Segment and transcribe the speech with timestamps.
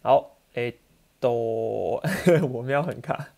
[0.00, 0.72] 好，哎，
[1.18, 2.00] 都
[2.52, 3.30] 我们要很卡。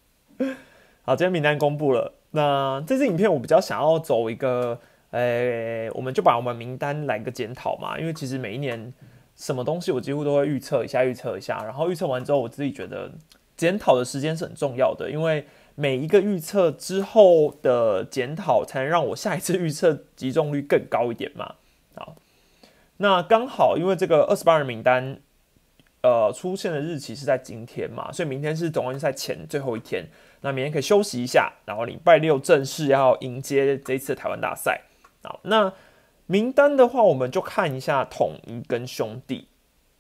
[1.03, 2.13] 好，今天名单公布了。
[2.33, 4.79] 那这支影片我比较想要走一个，
[5.13, 7.99] 诶，我们就把我们名单来个检讨嘛。
[7.99, 8.93] 因为其实每一年
[9.35, 11.65] 什么东西我几乎都会预测一下，预测一下。
[11.65, 13.11] 然后预测完之后，我自己觉得
[13.57, 21.55] 检讨的时间是很重要的，因为每一个预测之后的检讨，才能让我下一次预测集中率更高一点嘛。
[21.97, 22.17] 好，
[22.99, 25.21] 那刚好因为这个二十八人名单。
[26.03, 30.03] 呃，出现的日期是在今天嘛，所以明天是总冠军赛前最后一天，
[30.41, 34.81] 那明天可以休息一下，然后礼拜六正式要迎接这次台湾大赛。
[35.23, 35.71] 好，那
[36.25, 39.49] 名单的话，我们就看一下统一跟兄弟，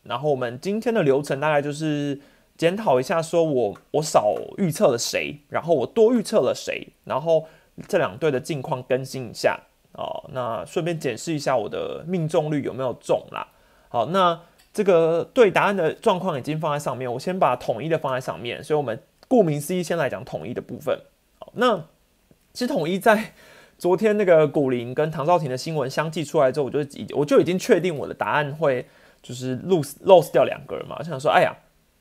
[0.05, 2.19] 然后我们今天的流程大概就是
[2.57, 7.47] 检讨一下，说我我少预测了谁，然后我多预测了谁，然后
[7.87, 9.61] 这两队的近况更新一下
[9.93, 13.47] 哦，那顺便检视一下我的命中率有没有中啦。
[13.91, 14.41] 好，那。
[14.73, 20.97] 这个对答案的状况已经放在上面，我先把统一的放在上面，所以我们顾名思义先来讲统一的部分。
[21.41, 21.77] 好，那
[22.53, 23.33] 其实统一在
[23.77, 28.87] 昨天那个古林跟唐兆廷的新闻相继出来之后，我就已我就已经确定我的答案会
[29.21, 31.53] 就是 lose lose 掉两个人嘛，我想说，哎呀，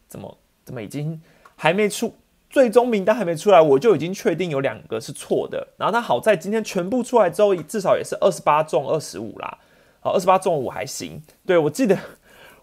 [0.07, 1.19] 怎么怎么已经
[1.55, 2.13] 还没出
[2.51, 5.69] 最终名单还没出来，我就已经确定有两个是错的。
[5.77, 9.57] 然后他好在今天全部出来之后，至少也是二十八中二十五啦，
[10.01, 11.19] 好，二十八中五还行。
[11.47, 11.97] 对我记得。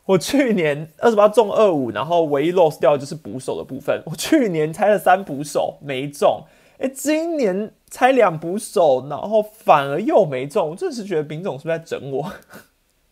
[0.06, 4.00] 我去年二十八中二五，然后唯一 loss 掉的就是捕手的部分。
[4.06, 6.44] 我去年猜了三捕手没中，
[6.78, 10.70] 哎，今年猜两捕手，然后反而又没中。
[10.70, 12.32] 我真是觉得丙总是不是在整我？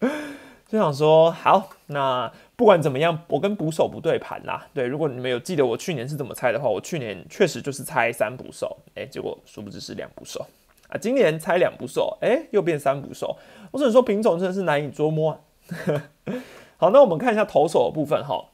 [0.68, 4.66] 就想说，好，那不管怎么样，我跟捕手不对盘啦。
[4.72, 10.44] 对，如果你们有记得我去年是怎么猜的话，我去年确实就是猜三捕手，哎，结果殊不知是两捕手
[10.88, 10.96] 啊。
[10.96, 13.36] 今年猜两捕手，哎，又变三捕手。
[13.70, 15.38] 我只能说，品种真的是难以捉摸。
[16.84, 18.44] 好，那我们看一下投手的部分哈，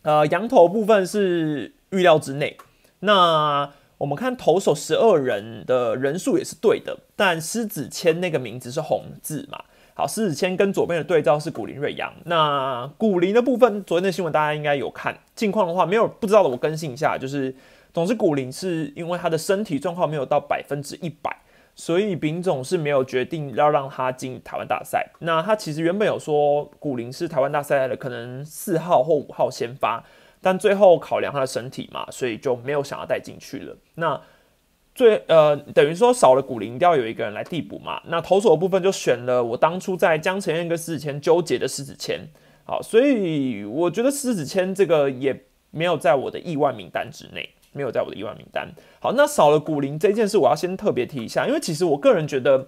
[0.00, 2.56] 呃，羊头部分是预料之内。
[3.00, 9.64] 那我们看投手十二人的人数也是对的，但狮子谦那个名字是红字嘛？
[9.92, 12.10] 好，狮子谦跟左边的对照是古林瑞阳。
[12.24, 17.54] 那古林的部分，昨天的新闻大家应该有看，近况的话没有不知道的，我更新一下，就是
[17.92, 21.36] 总之古林是因为他的身体状况没有到百分之一百。
[21.80, 25.08] 所以丙总是没有决定要让他进台湾大赛。
[25.20, 30.04] 那他其实原本有说古林是台湾大赛的可能四号或五号先发，
[30.42, 33.76] 但最后考量他的身体嘛，所以就没有想要带进去了。
[33.94, 34.20] 那
[34.92, 38.02] 最呃等于说少了古林，一定要有一个人来替补嘛。
[38.06, 42.20] 那投手的部分就选了我当初在江承燕跟狮子谦纠结的狮子谦。
[42.64, 47.48] 好，所以我觉得狮子谦这个也没有在我的意外名单之内。
[47.72, 48.68] 没有在我的意外名单。
[49.00, 52.66] 好，那少了古林这件事，我要先特别提一下，因为其实我个人觉得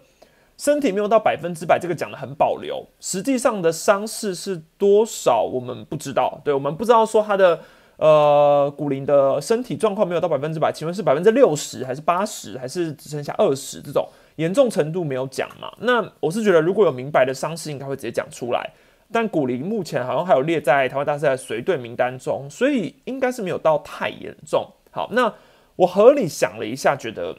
[0.57, 2.87] 身体没有到百分之百，这个讲的很保留。
[3.01, 6.41] 实际上的伤势是多少，我们不知道。
[6.45, 7.61] 对，我们不知道说他的
[7.97, 13.81] 呃古林的身体状况没有到百分之百，请问是百分之六十还是八十，还是只剩下二十？
[13.81, 14.07] 这种
[14.37, 15.73] 严重程度没有讲嘛？
[15.79, 18.71] 那我是觉得如果有明白的伤势，应该会直接讲出来。
[19.13, 24.65] 但古林目前好像还有列在台湾大赛的随队名单中，所以应该是没有到太严重。
[24.91, 25.35] 好，那
[25.77, 27.39] 我合理想了一下，觉得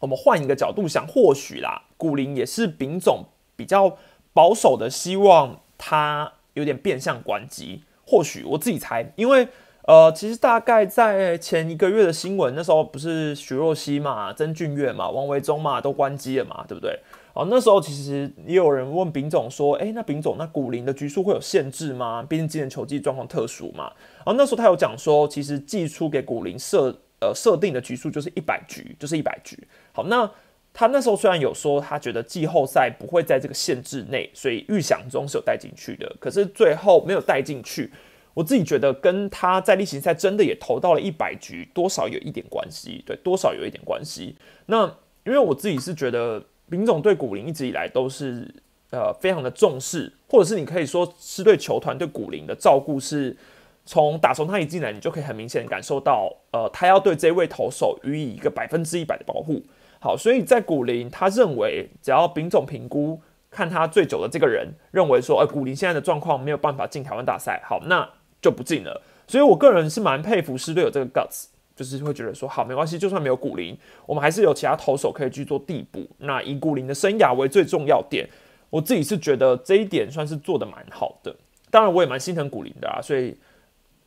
[0.00, 3.24] 我们换一个角度想，或许啦，古林也是丙总
[3.56, 3.96] 比较
[4.32, 7.84] 保守的，希望他有点变相关机。
[8.06, 9.48] 或许我自己猜，因为
[9.86, 17.00] 呃，其实大概在前一个月的新闻，那时候不是徐若曦嘛、曾俊岳嘛、王维忠嘛都关机了嘛，对不对？
[17.34, 22.22] 哦，那时候其实也有人问丙总说，哎，那丙总，那古林的局数会有限制吗？
[22.22, 23.92] 毕竟今年球季状况特殊嘛。
[24.18, 29.58] 然后那时候他有讲说，其实寄出给古林设呃设定的局数就是一百局，就是一百局。
[29.90, 30.30] 好，那
[30.72, 37.92] 他那时候虽然有说他觉得季后赛不会在这个限制内，所以预想中是有带进去的，可是最后没有带进去。
[38.34, 44.36] 我自己觉得跟他在例行赛真的也投到了一百局，多少有一点关系，对，多少有一点关系。
[44.66, 44.86] 那
[45.24, 46.40] 因为我自己是觉得。
[46.66, 48.48] 林总对古林一直以来都是
[48.90, 53.36] 呃非常的重视，或者是你可以说是对球团对古林的照顾，是
[53.84, 59.62] 从打从他一进来，你就可以很明显的感受到，呃，他要对这位投手予以一个百分之一百的保护。
[60.00, 63.20] 好，所以在古林，他认为只要丙总评估
[63.50, 68.08] 看他最久的这个人认为说，呃，古林现在的状况没有办法进台湾大赛，好，那
[68.40, 69.02] 就不进了。
[69.26, 71.46] 所以我个人是蛮佩服师队有这个 guts。
[71.76, 73.76] 就是会觉得说好没关系，就算没有古林，
[74.06, 76.08] 我们还是有其他投手可以去做递补。
[76.18, 78.28] 那以古林的生涯为最重要点，
[78.70, 81.34] 我自己是觉得这一点算是做的蛮好的。
[81.70, 83.36] 当然我也蛮心疼古林的啊，所以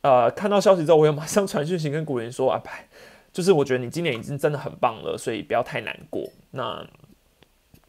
[0.00, 2.62] 呃看到消息之后，我也马上传讯息跟古林说啊，
[3.32, 6.26] 就是我觉得你今年已经真的很棒了，所以不要太难过。
[6.52, 6.82] 那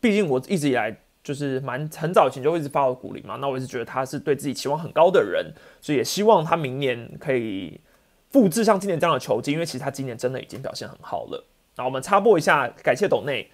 [0.01, 0.93] 毕竟我一直以来
[1.23, 7.79] 就是蛮很早以前就一直发我古林嘛，那我一直觉得他是对自己期望很高的人，所以也希望他明年可以
[8.31, 11.45] 复制像今年这样的球技，因为其实他今年真的已经表现很好了。
[11.75, 13.49] 那我们插播一下，感谢董内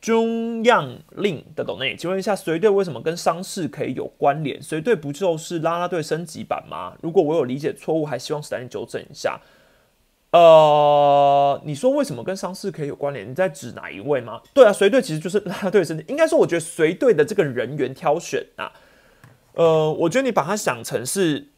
[0.00, 4.60] 中央令的董内，请问一下，随队为什么跟伤势可以有关联？
[4.62, 6.94] 随队不就是拉拉队升级版吗？
[7.02, 9.38] 如果我有理解错误，还希望史丹利纠正一下。
[10.32, 13.28] 呃，你说为什么跟伤势可以有关联？
[13.28, 14.40] 你在指哪一位吗？
[14.54, 16.04] 对啊，随队其实就是拉拉队升级。
[16.06, 18.72] 应该说，我觉得随队的这个人员挑选啊，
[19.54, 21.48] 呃，我觉得你把它想成是，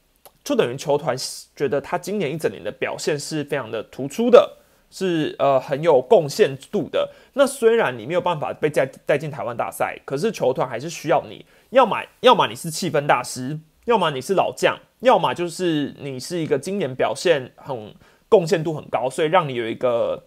[0.44, 1.16] 就等于球团
[1.54, 4.58] 觉得他今年一整年的表现是非常的突出的，
[4.90, 7.10] 是呃很有贡献度的。
[7.34, 17.94] 那虽然你没有办法被带带进台湾大赛，可是球团还是需要你，要么要么你是气氛大师，要么你是老将，要么就是你是一个今年表现很。
[18.32, 20.24] 贡献度很高，所以让你有一个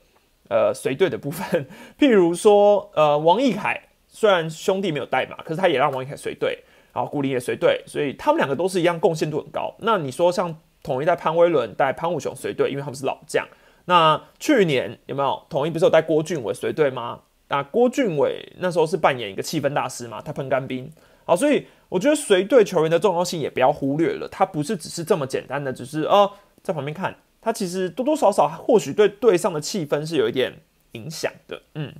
[0.47, 1.65] 呃随队的部分。
[1.97, 6.63] 譬如说，呃，王毅凯虽然兄弟没有带嘛，可是他也让王毅凯随队，
[6.95, 9.75] 好古林也随队，所以他们两个都是一样贡献度很高。
[9.79, 13.45] 那你说像统一带潘威伦带潘武雄随队，因为他们是老将。
[13.85, 17.19] 那去年有没有统一不是有带郭俊伟随队吗？
[17.49, 20.89] 那郭俊伟那时候是扮演一个气氛大师嘛，他喷干冰。
[21.25, 26.31] 好，所以我觉得随队球员的重要性也不要忽略了，他不是只是这么简单的，只是哦
[26.63, 27.15] 在旁边看。
[27.41, 30.51] 他其实多多少少或许对队上的气氛是有一点
[30.93, 31.93] 影响的，嗯，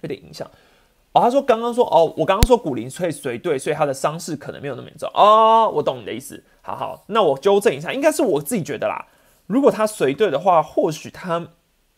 [0.00, 0.50] 有点影响。
[1.12, 5.10] 哦，他说刚刚说哦，我刚刚说古林会随队，所以他的伤势可能没有那么严重。
[5.14, 6.42] 哦，我懂你的意思。
[6.60, 9.06] 好好，那我纠正一下，应该是我自己觉得啦。
[9.46, 11.48] 如果他随队的话，或许他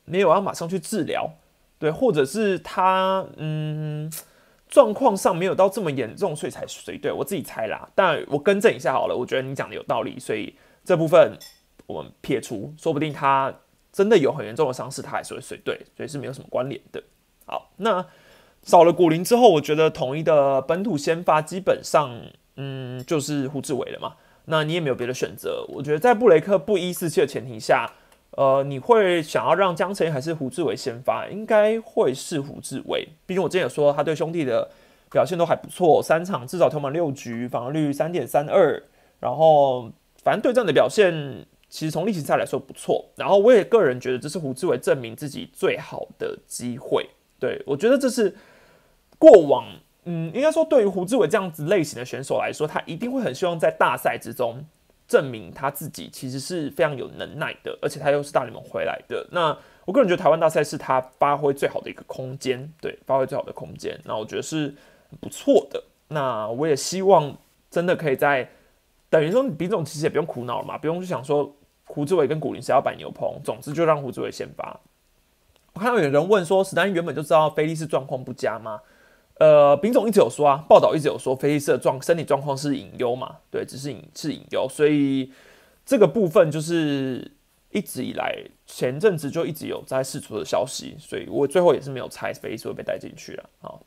[0.04, 1.30] 没有要马上去治疗，
[1.78, 4.12] 对，或者是他嗯
[4.68, 7.12] 状况上没有到这么严重，所以才随队。
[7.12, 11.36] 我自己猜啦，但我更正一下好了，我觉得你讲的有道理，所以这部分。
[11.86, 13.54] 我们撇除，说不定他
[13.92, 17.02] 真的有很严重的伤势，他还是会随队，所以是没有什么关联的。
[17.44, 18.02] 好，那
[18.64, 22.10] 少了古林之后，我觉得统一的本土先发基本上，
[22.56, 24.14] 嗯，就是胡志伟了嘛。
[24.46, 25.64] 那你也没有别的选择。
[25.68, 27.88] 我觉得在布雷克不一四七的前提下，
[28.32, 33.06] 呃，你会想要让江晨还是胡志伟先发，应该会是胡志伟。
[33.26, 34.68] 毕竟我之前有说他对兄弟的
[35.10, 38.82] 表现都还不错，三场至少投满六局，防御率三点三二，
[39.20, 39.90] 然后
[40.22, 41.46] 反正对战的表现。
[41.70, 47.04] 其实从例行赛来说不错，然后我也个人觉得这是胡志伟证明自己最好的机会。
[47.40, 48.32] 对我觉得这是
[49.18, 49.66] 过往，
[50.04, 54.64] 嗯，应该说对于胡志伟这样子类型的选手来说，他一定会很希望在大赛之中
[55.06, 59.26] 证明他自己其实是非常有能耐的，而且他又是大联盟回来的。
[59.30, 63.98] 那我个人觉得台湾大赛是他发挥最好的一个空间，对，发挥最好的空间。
[64.04, 64.74] 那我觉得是
[65.20, 65.82] 不错的。
[66.08, 67.36] 那我也希望
[67.70, 68.48] 真的可以在
[69.10, 71.54] 等于说，比总其实也不用苦恼嘛，不用去想说。
[71.86, 74.80] 胡志伟跟古林是要摆牛棚，总之就让胡志伟先发。
[75.74, 78.80] 我看到有人问说，史丹原本就知道菲利斯状况不佳吗？
[79.38, 85.32] 呃，丙总一直有说啊，报道一直有说菲利斯的状身体状况是隐忧嘛，对，只是隐是隐忧，所以
[85.84, 87.32] 这个部分就是
[87.70, 93.44] 一直以来前阵子就一直有在释出的消息，所以我最后也是没有猜菲利斯会被带进去了。
[93.60, 93.82] 好，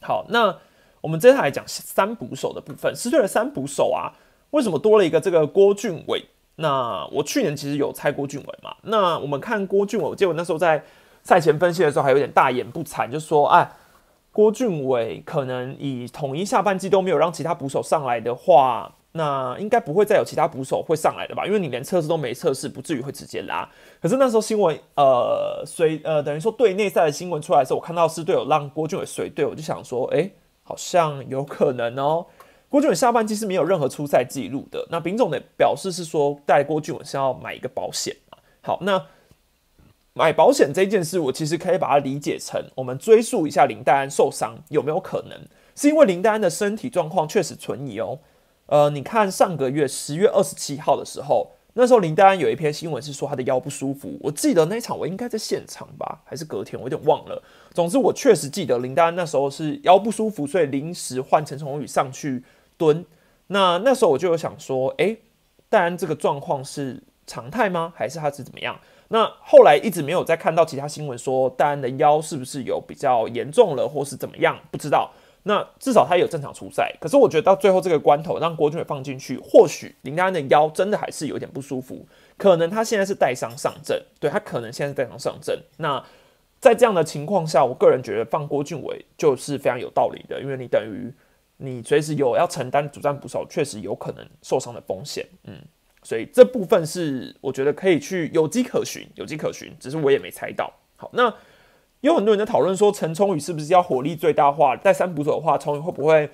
[0.00, 0.56] 好，那
[1.02, 4.16] 我们接下来讲三捕手的部分，失去了三捕手啊，
[4.50, 6.24] 为什么多了一个这个郭俊伟？
[6.56, 8.74] 那我去年其实有猜郭俊伟嘛？
[8.84, 10.82] 那我们看郭俊伟，我记得我那时候在
[11.22, 13.70] 赛前分析的时候还有点大言不惭，就说：“哎，
[14.36, 21.46] 郭俊伟可能以统一下半季都没有让其他捕手上来的话，那应该不会再有其他捕手会上来的吧？
[21.46, 23.66] 因为你连测试都没测试，不至于会直接拉。
[23.98, 30.30] 可是那时候新闻，呃，随呃等于说队内赛的新闻出来的时候，我看到是队友让郭俊伟随队，我就想说，哎，
[30.62, 32.26] 好像有可能哦。”
[32.68, 34.86] 郭俊伟下半季是没有任何出赛记录的。
[34.90, 38.14] 那丙总的表示是说，带郭俊伟是要买一个保险。
[38.60, 39.02] 好，那
[40.18, 45.38] 买保险这件事，我其实可以把它理解成，我们追溯一下林黛安受伤有没有可能，
[45.74, 48.18] 是因为林黛安的身体状况确实存疑哦。
[48.64, 54.18] 呃，你看上个月十月二十七号的时候，那时候林黛安有一篇新闻是说他的腰不舒服。
[54.22, 57.42] 我记得那场我应该在现场吧，还是隔天，我有点忘了。
[57.74, 62.42] 总之我确实记得林黛安那时候是腰不舒服，所以临时换陈崇宇上去。
[62.78, 63.04] 蹲，
[63.48, 65.14] 那那时候我就有想说，哎，
[65.68, 67.92] 戴安这个状况是常态吗？
[67.94, 68.80] 还是他是怎么样？
[69.08, 74.58] 那后来一直没有再看到其他新闻说戴安的腰是不是有比较严重了，或是怎么样？
[74.70, 75.10] 不知道。
[75.44, 76.92] 那至少他有正常出赛。
[77.00, 85.62] 可是我觉得到最后这个关头，让郭俊伟放进去，或许林丹的腰真的还是有点不舒服，可能他现在是带伤上阵，对他可能现在是带伤上阵。
[85.78, 86.04] 那
[86.58, 91.12] 在这样的情况下，我个人觉得放郭俊伟就是非常有道理的，因为你等于。
[91.58, 95.54] 你随时有要承担主战捕手确实有可能受伤的风险，嗯，
[96.06, 100.72] 所以这部分是我觉得可以去有迹可循，有迹可循，只是我也没猜到。
[100.94, 101.34] 好，那
[102.02, 106.30] 有很多人在讨论说陈冲宇是不是要火力最大化，带三捕手的话，冲宇会不会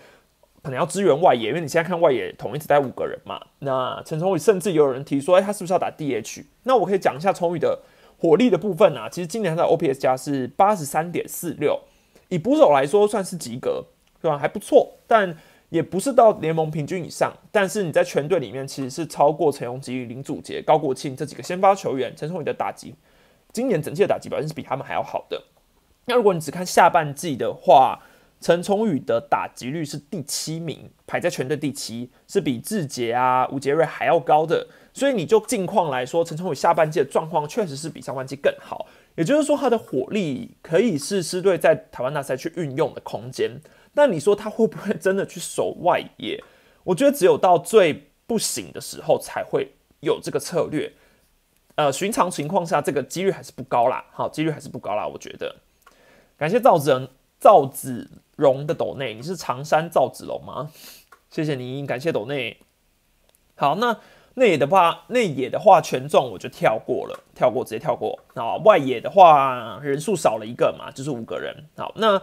[0.62, 1.48] 可能要支援外野？
[1.48, 3.40] 因为你现在看外野统一只带五个人嘛。
[3.60, 6.44] 那陈冲宇甚至有人提说，哎，他是不是要打 DH？
[6.64, 7.80] 那我可以讲一下冲宇的
[8.18, 9.08] 火力的部分啊。
[9.08, 11.80] 其实今年他的 OPS 加是八十三点四六，
[12.28, 13.86] 以捕手来说算是及格，
[14.20, 14.36] 对吧？
[14.36, 15.34] 还不错，但。
[15.72, 22.14] 也不是到联盟平均以上，但是你在全队里面其实是超过陈永基、林祖杰、高国庆这几个先发球员。
[22.14, 22.94] 陈崇宇的打击，
[23.54, 25.42] 今年整季的打击表现是比他们还要好的。
[26.04, 28.02] 那如果你只看下半季的话，
[28.38, 34.68] 陈崇宇的打击率是第七名，排在全队第七，是比志杰啊、吴杰瑞还要高的。
[34.92, 38.86] 所以你就近况来说，陈崇宇下半季的状况确实是比上半季更好。
[39.14, 43.58] 也就是说，他的火力可以是师队在台湾大赛去运用的空间。
[43.94, 46.42] 那你说他会不会真的去守外野？
[46.84, 50.90] 我觉得只有到最不行的时候才会有这个策略。
[51.74, 54.04] 呃，寻常情况下，这个几率还是不高啦。
[54.12, 55.06] 好，几率还是不高啦。
[55.06, 55.54] 我觉得。
[56.38, 60.70] 感谢赵子赵子荣的斗内，你是长山赵子龙吗？
[61.30, 62.58] 谢谢你，感谢斗内。
[63.54, 63.98] 好，那
[64.34, 68.18] 内野的话，内野的话权重我就跳过了，跳过直接跳过。
[68.34, 71.54] 啊，外野的话人数少了一个嘛，就是五个人。
[71.76, 72.20] 好，那。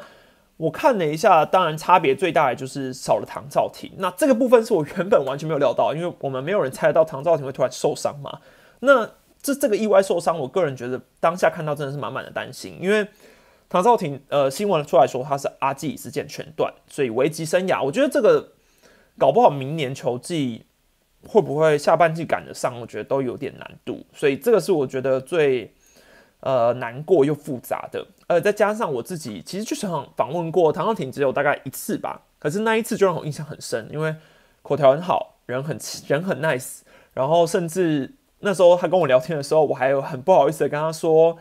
[0.59, 3.89] 我看了一下，当然差别最大的就是少了唐兆廷。
[3.97, 8.41] 那这个部分是我原本完全没有料到，因为我们没有人猜得到唐兆廷会突然受伤嘛。
[8.81, 9.09] 那
[9.41, 13.07] 这这个意外受伤，我个人觉得当下看到真的是满满的担心，因为
[13.69, 17.81] 唐兆廷呃新闻出来说他是阿基里斯腱全断，所以危及生涯。
[17.81, 18.49] 我觉得这个
[19.17, 20.65] 搞不好明年球季
[21.25, 24.05] 会不会下半季赶得上，我觉得都有点难度。
[24.13, 25.73] 所以这个是我觉得最。
[26.41, 32.21] 呃，难过又复杂的，呃，再加上我自己，其实就想访问过唐浩庭，只有大概一次吧。
[32.37, 34.15] 可是那一次就让我印象很深，因为
[34.61, 35.77] 口条很好，人很
[36.07, 36.79] 人很 nice，
[37.13, 41.37] 然后甚至那时候他跟我聊天的时候，我还有很不好意思的跟他说，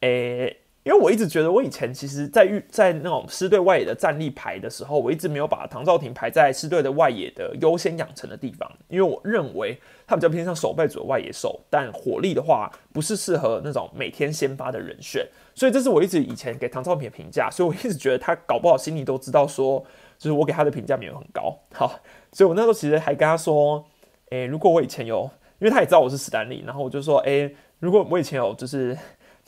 [0.00, 0.59] 诶。
[0.90, 19.78] 因为我一直觉得，我以前其实，在预在那种师队外野的战力排的时候，我一直没有把唐兆廷排在师队的外野的优先养成的地方，因为我认为他比较偏向守备组的外野手，但火力的话不是适合那种每天先发的人选，所以这是我一直以前给唐兆廷的评价，所以我一直觉得他搞不好心里都知道说，
[20.18, 22.00] 就是我给他的评价没有很高，好，
[22.32, 23.84] 所以我那时候其实还跟他说，
[24.30, 25.30] 诶，如果我以前有，
[25.60, 28.98] 因为他也知道我是史丹利，然后我就说，诶，如果我以前有就是。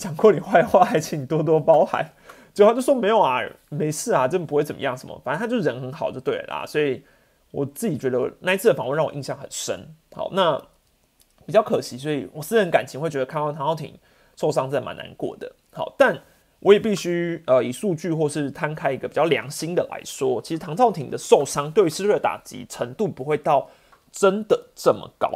[0.02, 2.12] 讲过你坏话，还请你多多包涵。
[2.52, 6.66] 结果他就说没有啊，没事啊，真不会怎么样，什么，反正他就人很好就对了啦。
[6.66, 7.02] 所以
[7.52, 9.78] 我自己觉得那一次的访问让我印象很深。
[10.12, 10.60] 好，那
[11.46, 13.96] 比较可惜，所以我私人感情会觉得看到唐浩庭
[14.36, 15.50] 受伤真的蛮难过的。
[15.72, 16.20] 好，但
[16.60, 23.70] 我也必须呃以数据或是摊开一个比较良心的来说，其实唐浩庭的受伤对于失热打击程度不会到
[24.10, 25.30] 真的这么高。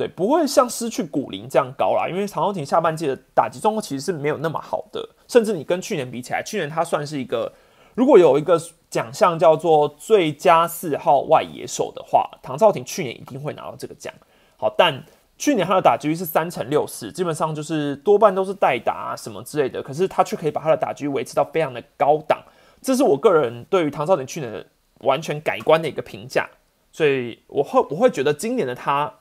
[0.00, 7.52] 对，不会像失去古林这样高啦，因为唐浩廷下半季的打击状况其实是没有那么好的，甚至你跟去年比起来，去年他算是一个，
[7.94, 14.10] 如果有一个奖项叫做最佳四号外野手的话，唐兆廷去年一定会拿到这个奖。
[14.56, 15.04] 好，但
[15.36, 22.42] 去年他的打击率是三乘六四，基本上就是多半都是代打什么之类的，可是他却可以把他的打击维持到非常的高档，
[22.80, 24.64] 这是我个人对于唐兆廷去年的
[25.00, 26.48] 完全改观的一个评价，
[26.90, 29.12] 所以我会我会觉得今年的他。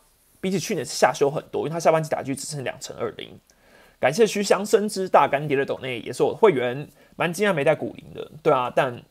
[0.42, 3.40] 比起去年是下修很多，因为他下半季打击只剩两成二零。
[4.00, 8.72] 感谢徐香生之大干爹的抖内，也是我的会员，蛮惊讶没带骨龄的，对啊。
[8.74, 9.02] 但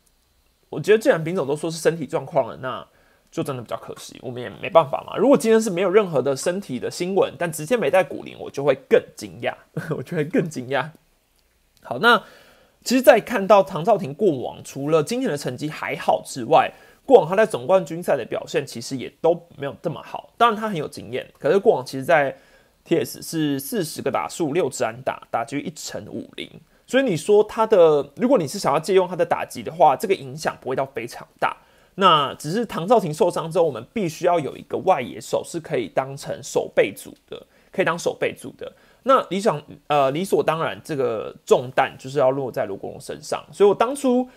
[0.71, 2.87] 我觉得既然丙总都说是身体状况了，那
[3.31, 5.15] 就真的比较可惜，我们也没办法嘛。
[5.19, 9.55] 如果今天是没有任何的身体的新闻，但直接没带骨龄，我就会更惊讶，
[9.95, 10.89] 我就会更惊讶。
[11.83, 12.25] 好，那
[12.83, 16.73] 其实，在看到唐兆廷过往除了今年的成绩还好之外，
[17.09, 22.37] 过往他在总冠军赛的表现其实也都没有这么好，当然他很有经验，可是过往其实，在
[22.85, 26.51] T.S 是四十个打数六支安打，打击一成五零，
[26.87, 31.57] 所以你说他的，如果你是想要借用他的打击的话，这个影响不会到非常大。
[31.95, 38.71] 那只是唐兆廷受伤之后，我们必须要有一个外野手是可以当成守备组的，可以当守备组的。
[39.05, 44.29] 那理想呃理所当然，这个重担就是要落在卢国荣身上，所以我当初。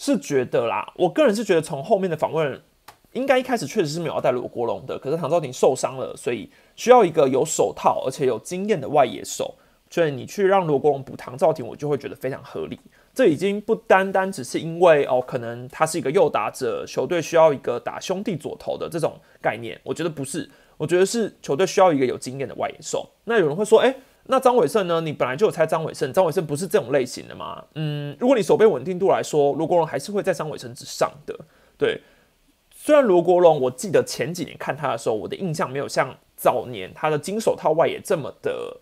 [0.00, 2.62] 是觉得啦，我个人是觉得从后面的访问，
[3.14, 9.56] 应该一开始确实是没有要带罗国龙的，可是唐兆廷受伤了，所以需要一个有手套而且有经验的外野手，
[9.90, 12.78] 所以你去让罗国龙补唐兆廷，我就会觉得非常合理。
[13.12, 23.10] 这已经不单单只是因为哦，可能他是一个右打者，球队需要一个打兄弟左投的这种概念，我觉得不是，我觉得是球队需要一个有经验的外野手。
[23.24, 23.92] 那有人会说，哎。
[24.30, 25.00] 那张伟胜呢？
[25.00, 27.64] 你本来就有猜张伟胜，张伟胜不是这种类型的吗？
[27.74, 31.34] 嗯，如果你手背稳定度来说，罗国荣还是会在张伟胜之上的。
[31.78, 32.02] 对，
[32.70, 38.76] 虽然罗国荣，我记得前几年看他的时候，我的印象没有像早年他的金手套外野这么的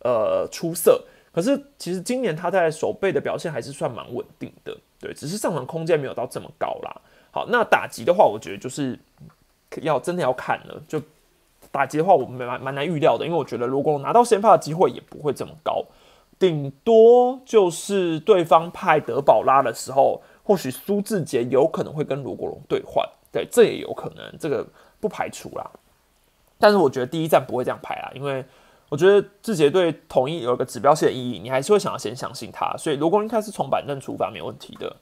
[0.00, 7.00] 呃出色，可是其实今年他在手背的表现还是算蛮稳定的，对，只是上场空间没有到这么高啦。
[7.30, 8.98] 好，那打击的话，我觉得就是
[9.80, 10.82] 要真的要看了。
[10.86, 11.00] 就
[11.74, 15.84] 打击的话，我们蛮蛮难预料的，因为我觉得如果拿到先发的机会也不会这么高，
[16.38, 24.64] 顶多就是对方派德保拉的时候，或许苏志杰有可能会跟罗国荣兑换，对，这也有可能，这个
[25.00, 25.68] 不排除啦。
[26.56, 28.44] 但是我觉得第一站不会这样排啦，因为
[28.88, 34.94] 我觉得志杰对统一有一个指标性的意义，你还是会想要先相信他，所以罗国荣开始从板凳出发没问题的。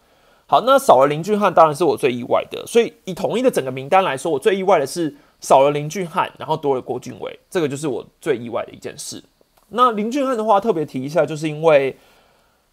[0.46, 9.22] 好，那少了林俊汉当然是我最意外的，所以以统一的整个名单来说，我最意外的是少了林俊汉，然后多了郭俊伟，这个就是我最意外的一件事。
[9.68, 11.96] 那林俊汉的话，特别提一下，就是因为，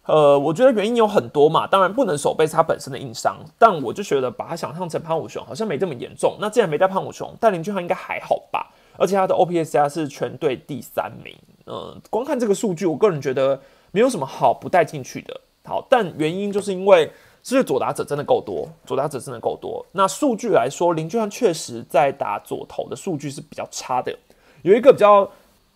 [0.06, 6.36] 呃，我觉得原因有很多嘛，当然不能守备是他本身的硬伤，但我就觉得把他想象成潘武雄，好像没这么严重。
[6.40, 8.72] 那既然没带潘武雄，但林俊汉应该还好吧？
[8.96, 11.34] 而且他的 OPS 加是全队第三名，
[11.66, 13.60] 嗯，光看这个数据，我个人觉得
[13.90, 15.40] 没有什么好不带进去的。
[15.64, 17.10] 好，但原因就是因为。
[17.42, 19.84] 是左打者真的够多，左打者真的够多。
[19.92, 24.14] 那数据来说，林俊汉确实在打左投的数据是比较差的。
[24.62, 25.28] 有一个比较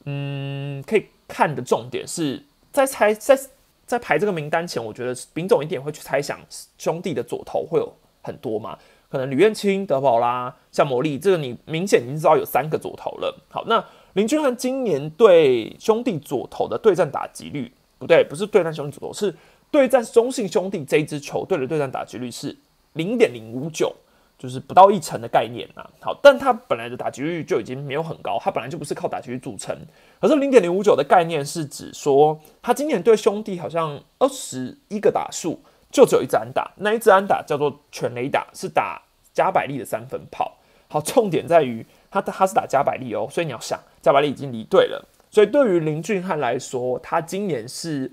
[0.05, 3.39] 嗯可以看的重点是在猜在
[3.87, 6.39] 在排这个名单前，我觉得丙总一点会去猜想
[6.77, 7.91] 兄弟的左投会有
[8.23, 8.79] 很多嘛？
[9.09, 13.35] 可能吕彦青、德保拉、像魔力，这个你明显已经知道有三个左投了。
[13.49, 19.35] 好，那林俊汉今年对兄弟左投的对战打击率不对，不是对战兄弟左投是。
[19.75, 22.57] 对战中信兄弟这一支球队的对战打击率是
[22.93, 23.93] 零点零五九，
[24.39, 25.83] 就是不到一成的概念啊。
[26.01, 29.77] 好，但他本来的打击率就已经没有很高，他本来就不是靠打击率组成。
[30.21, 35.59] 可是零点零五九的概念是指说，他今年对兄弟好像二十一个打数
[35.91, 39.03] 就只有一支安打，那一支安打叫做全雷打，是打
[39.33, 40.57] 加百利的三分炮。
[40.87, 48.13] 好，重点在于他他是打加百利哦，所以你要想加百利已经离队了，所以对于林俊汉来说，他今年是。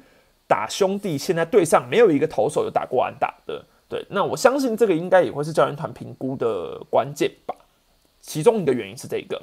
[0.51, 7.55] 打兄弟，现在队上没有一个投手有打过安打的，对，那我相信这个应该也会是教练团评估的关键吧。
[8.19, 9.41] 其中一个原因是这个。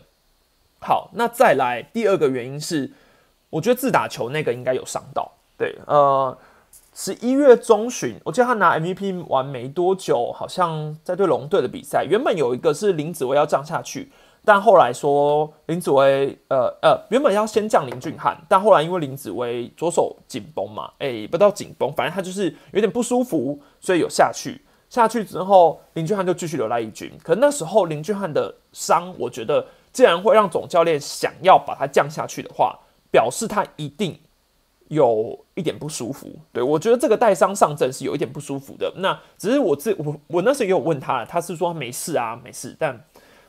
[0.81, 2.93] 好，那再来第二个原因是，
[3.49, 5.33] 我觉得自打球那个应该有伤到。
[5.57, 6.37] 对，呃，
[6.94, 14.12] 十一月中旬，我记得他拿 MVP 完没多久，好像在对龙队的比赛，原本有一个是林子威要降下去。
[14.44, 24.61] 但后来说林子威，呃呃，原本要先降林俊汉，但后来因为林子威左手紧绷嘛，哎，不到紧绷，反正他就是有点不舒服，所以有下去。
[24.88, 27.12] 下去之后，林俊汉就继续留在一军。
[27.22, 32.74] 可那时候林俊汉的伤，我觉得既然会让总教练想要把他降下去的话，
[33.11, 34.18] 表示他一定
[34.88, 36.31] 有一点不舒服。
[36.55, 38.90] 对我觉得这个带伤上阵是有一点不舒服的。
[38.96, 42.98] 那只是我自我我那时候也有问他，他是说没事啊，没事，但。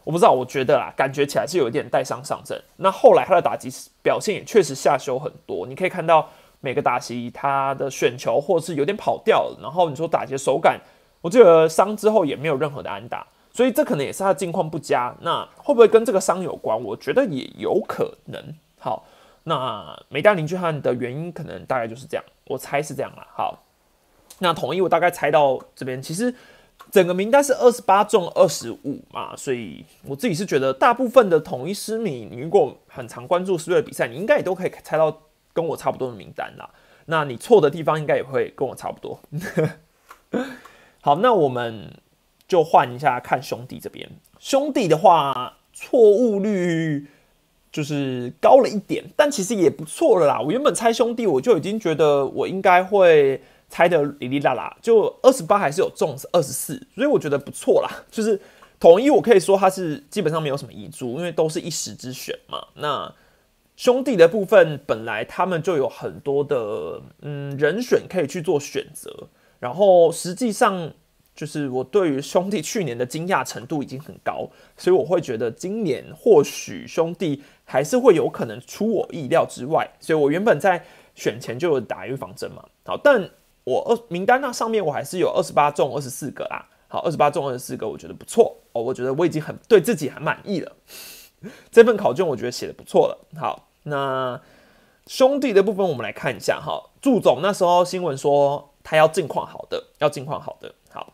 [0.09, 2.59] 我不知道，我觉得啦，感觉起来是有一点带伤上阵。
[2.77, 3.69] 那后来他的打击
[4.01, 5.67] 表现也确实下修很多。
[5.67, 6.27] 你可以看到
[6.61, 10.81] 每个打击他的选球或是有点跑掉了，然后你说打击手感，
[11.21, 15.15] 我记得伤之后也没有任何的安打，所以这可能也是他的近况不佳。
[15.21, 16.83] 那会不会跟这个伤有关？
[16.83, 18.43] 我觉得也有可能。
[18.79, 19.05] 好，
[19.43, 23.27] 那没带林俊汉的原因可能大概就是这样，我猜是这样啦。
[23.37, 23.59] 好，
[24.39, 26.33] 那统一我大概猜到这边，其实。
[26.91, 35.15] 整个名单是二十八中二十五嘛，所以我自己是觉得大部分的统一师迷，你如果很常关注狮队的比赛，你应该也都可以猜到
[35.53, 36.67] 跟我差不多的名单啦。
[37.05, 39.19] 那你错的地方应该也会跟我差不多。
[41.01, 41.93] 好，那我们
[42.47, 44.09] 就换一下看兄弟这边。
[44.39, 47.05] 兄弟的话，错误率
[47.71, 50.41] 就是高了一点，但其实也不错了啦。
[50.41, 53.39] 我原本猜兄弟，我就已经觉得我应该会。
[53.69, 57.89] 猜的哩哩啦啦，就二十八还是有中是二十四，所以我觉得不错啦。
[58.11, 58.41] 就是
[58.79, 62.65] 统一，我可以说它是基本上没有什么遗珠，因为都是一时之选嘛。
[62.75, 63.13] 那
[63.77, 69.27] 兄弟的部分，本来他们就有很多的嗯人选可以去做选择，
[69.59, 70.91] 然后实际上
[71.35, 80.83] 就是我对于兄弟去年的惊讶程度已经很高，所以我会觉得今年或许兄弟还是会有可能出我意料之外，所以我原本在
[81.15, 82.63] 选前就有打预防针嘛。
[82.83, 83.29] 好，但
[83.65, 90.71] 我二名单那上面我还是有二十八中二十四个啦，好，二十八中二十四个，我觉得不错哦，我觉得我已经很对自己很满意了。
[91.69, 93.27] 这份考卷我觉得写的不错了。
[93.39, 94.41] 好，那
[95.05, 100.73] 兄弟的部分我们来看一下哈，祝总那时候新闻说他要近况好的，要近况好的。
[100.91, 101.13] 好，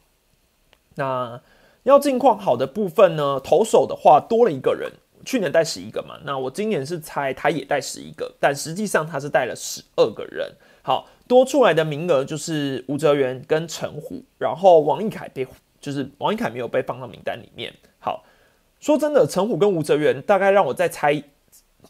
[0.96, 1.42] 那
[1.84, 4.94] 要近况好的部分呢，投手的话多了一个人，
[5.26, 10.56] 去年带十一个嘛，那我今年是猜他也带十一个，但实际上他是带了十二个人。
[10.82, 11.08] 好。
[11.28, 15.48] 多出来的名额就是吴哲源跟陈虎，然后王一凯被
[15.82, 17.74] 就是王一凯没有被放到名单里面。
[18.00, 18.24] 好，
[18.80, 21.24] 说真的，陈虎跟吴哲源大概让我再猜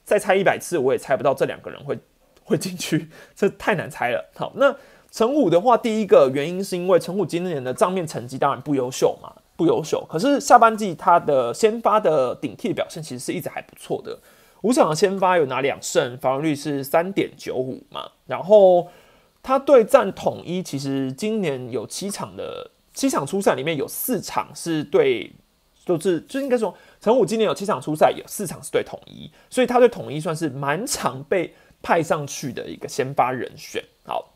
[0.04, 1.98] 再猜一百次，我也猜不到这两个人会
[2.43, 4.30] 会进去，这太难猜了。
[4.36, 4.76] 好，那
[5.12, 10.06] 陈虎的话，第一个原因是因为陈虎今年的账面成绩当然不优秀嘛，不优秀。
[10.10, 14.19] 可是下半季他的先发的顶替表现其实是一直还不错的，
[14.62, 18.10] 五场的先发有拿两胜，防御率是三点九五嘛。
[18.28, 18.88] 然后
[19.45, 25.31] 他对战统一，其实今年有七场的七场初赛里面有四场是对，
[25.86, 26.75] 就是就应该说。
[26.99, 31.53] 陈武今年有七场初赛，有四场是对统一，所以他对统一算是蛮常被
[31.84, 33.84] 派上去的一个先发人选。
[34.03, 34.34] 好，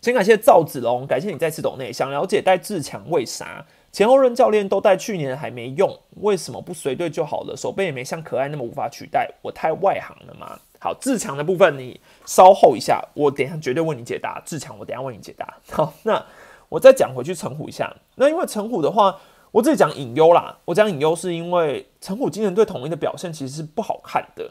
[0.00, 7.56] 先感谢赵子龙，感谢你再次懂内，想了解戴志强为啥前后任教练都带去年还没用，为什么不随队就好了？
[7.56, 10.58] 手背也没像可爱那么无法取代，我太外行了吗？
[10.80, 14.42] 好，志强的部分你稍后一下，我等下绝对为你解答。
[14.44, 15.54] 志强，我等下为你解答。
[15.70, 16.20] 好，那
[16.68, 19.16] 我再讲回去陈虎一下，那因为陈虎的话。
[19.52, 24.48] 我自己讲隐忧啦，我讲隐忧是因为陈虎今年对统一的表现其实是不好看的。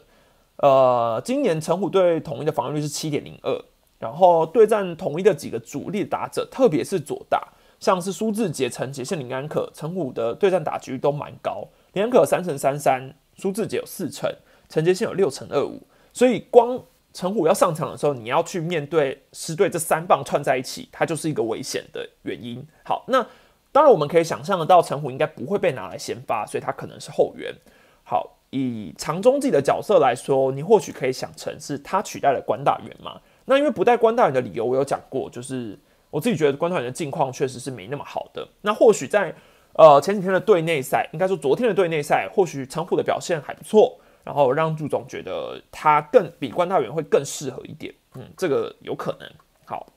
[0.56, 3.64] 呃，今年陈虎对统一的防御率是七点零二，
[3.98, 11.66] 然后对战统一的几个主力打者，特别是左打，像是苏志杰、陈杰、谢林安可，陈虎的对战打局都蛮高。
[11.94, 14.30] 林安可三乘三三，苏志杰有四成，
[14.68, 15.80] 陈杰宪有六乘二五，
[16.12, 22.66] 所以光陈虎要上场的时候，你要去面对师队这三棒串在一起，它就是一个危险的原因。
[22.84, 23.26] 好，那。
[23.72, 27.54] 当然，我们可以想象得到，陈虎应该不会被拿来先发，所以他可能是后援。
[28.02, 33.20] 好，以长中自己的角色来说，你或许可以想成是他取代了关大元嘛？
[33.44, 35.78] 那因为不带关大元的理由，我有讲过，就是
[36.10, 38.44] 我自己觉得关大元的境况确实是没那么好的。
[38.62, 39.32] 那或许在
[39.74, 43.96] 呃前几天的队内赛，应该说昨天的队内赛，或许陈虎的表现还不错，
[44.30, 47.92] 然后让祝总觉得他更比关大元会更适合一点。
[48.14, 49.28] 嗯，这个有可能。
[49.64, 49.88] 好，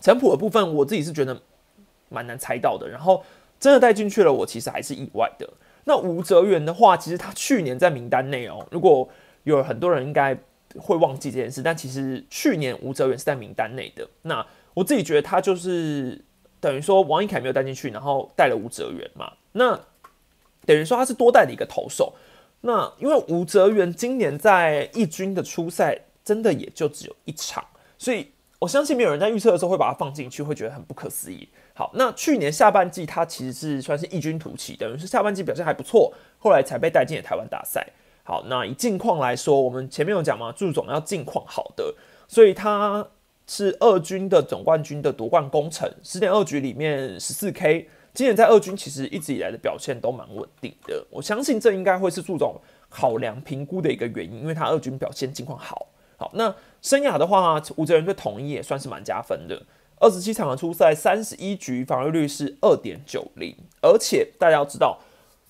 [0.00, 1.38] 陈普的部分，我自己是觉得。
[2.12, 3.22] 蛮难猜到的，然后
[3.60, 5.48] 真的带进去了，我其实还是意外的。
[5.84, 9.08] 那吴泽元的话，其实他去年在名单内哦，如果
[9.44, 10.36] 有很多人应该
[10.76, 14.08] 会忘记这件事，但其实去年吴泽元是在名单内的。
[14.22, 14.44] 那
[14.74, 16.20] 我自己觉得他就是
[16.58, 19.78] 等于说王一凯没有带进去，然后带了吴泽元嘛，那
[20.66, 22.14] 等于说他是多带的一个投手。
[22.62, 27.64] 那因为吴泽源今年在义军的初赛真的也就只有一场，
[27.96, 31.48] 所以我相信没有人在预测的时候会把他放进去，会觉得很不可思议。
[31.74, 37.86] 好，那去年下半季他其实是算是异军突起，等于是下半季表现还不错，后来才被带进了台湾大赛。
[38.22, 41.94] 好，那以近况来说，我们前面有讲嘛，祝总要近况好的，
[42.28, 43.08] 所以他
[43.46, 55.86] 是二军的总冠军的夺冠功臣，十点二局里面十四 K，今年在二军其实一直以来的表现都蛮稳定的，我相信这应该会是注重考量评估的一个原因，因为他二军表现情况好。
[56.16, 59.62] 好，那生涯的话，吴哲仁对统一也算是蛮加分的。
[59.98, 64.98] 二十七场的初赛，三十一局防御率是二点九零，而且大家要知道，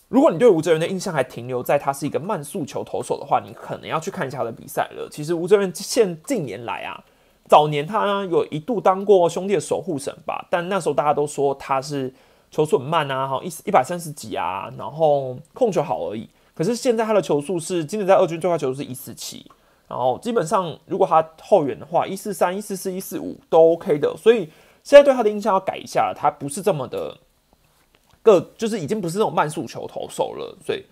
[0.09, 5.09] 如果你对吴哲源的印象还停留在他是一个慢速球投手的话，你可能要去看一下他的比赛了。
[5.11, 7.03] 其实吴哲源现近年来啊，
[7.49, 12.13] 早年他有一度当过兄弟的守护神吧，但那时候大家都说他是
[12.51, 16.29] 球速很慢啊，哈一一百三十几啊，然后控球好而已。
[16.55, 19.51] 可是现在他的球速是今年在二军最快球速是一四七。
[19.89, 24.49] 然后基本上，如果他后援的话，一四三、一四四、一四五都 OK 的，所以
[24.85, 26.15] 现在对他的印象要改一下。
[26.17, 27.19] 他不是这么的
[28.23, 30.57] 个，就是已经不是那种慢速球投手了。
[30.65, 30.85] 所以，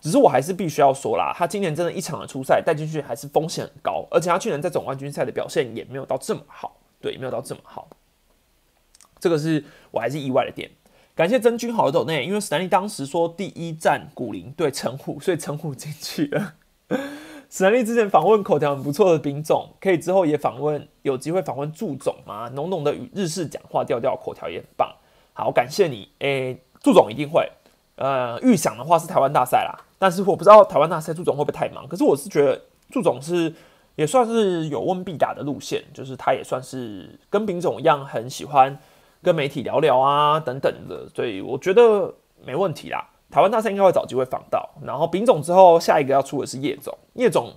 [0.00, 7.86] 只是我还是必须要说啦，他今年真的一场的初赛带进去还是风险很高，而且他去年在总冠军赛的表现也没有到这么好，对，没有到这么好。
[9.20, 10.70] 这个是我还是意外的点。
[11.16, 16.52] 感谢真君好的抖内，因为史丹利当时说第一站古林对陈虎，所以陈虎进去了。
[17.48, 22.50] 史丹利之前访问口条很不错的兵总，可以之后也访问，有机会访问祝总吗？
[22.52, 24.94] 浓浓的日式讲话调调，口条也很棒。
[25.32, 26.06] 好，感谢你。
[26.18, 27.50] 诶，祝总一定会。
[27.94, 31.88] 呃，预想的话是台湾大赛啦，但是我不知道台湾大赛祝总会不会太忙。
[31.88, 33.50] 可是我是觉得祝总是
[33.94, 38.78] 也算是有问必答的路线，就是他也算是跟兵总一样，很喜欢
[39.26, 43.04] 跟媒体聊聊啊等等的，所以我觉得没问题啦。
[43.28, 47.52] 台湾大赛应该会找机会访到，然后丙总之后下一个要出的是叶总，叶总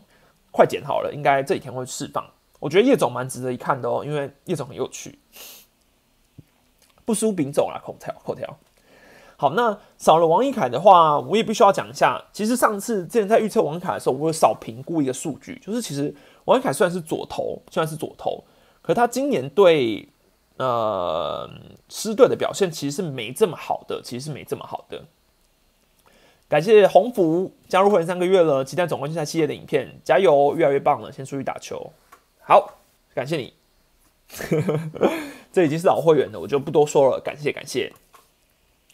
[0.50, 2.26] 快剪好了，应该这几天会释放。
[2.60, 5.20] 我觉得叶总蛮值得一看的哦，因为叶总很有趣，
[7.06, 8.58] 不输丙总啦，口条口条。
[9.38, 12.20] 好，那少了王一凯的话，我也必须要讲一下。
[12.34, 16.12] 其实上次之前在预测王凯的时候，我有少评估一个数据，就是其实
[16.46, 18.44] 王一凯虽然是左投，虽然是左投，
[18.82, 20.10] 可他今年对
[20.60, 21.50] 呃
[21.90, 25.04] 狮队的表现其实是没这么好的，其实是没这么好的。
[26.48, 31.12] 感谢鸿福加入会员三个月了，期待总冠军赛系列的影片，加油，越来越棒了！
[31.12, 31.92] 先出去打球，
[32.42, 32.80] 好，
[33.14, 33.54] 感谢你，
[35.54, 37.94] 这已经是老会员了，我就不多说了，感谢感谢。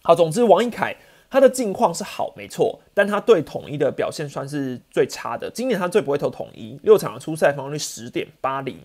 [0.04, 0.98] 好，总之王一凯
[1.30, 5.50] 他的近况是好没错，但他对统一的表现算是最差的。
[5.50, 8.78] 今年他最不会投统一，六场的初赛防御率十点八零，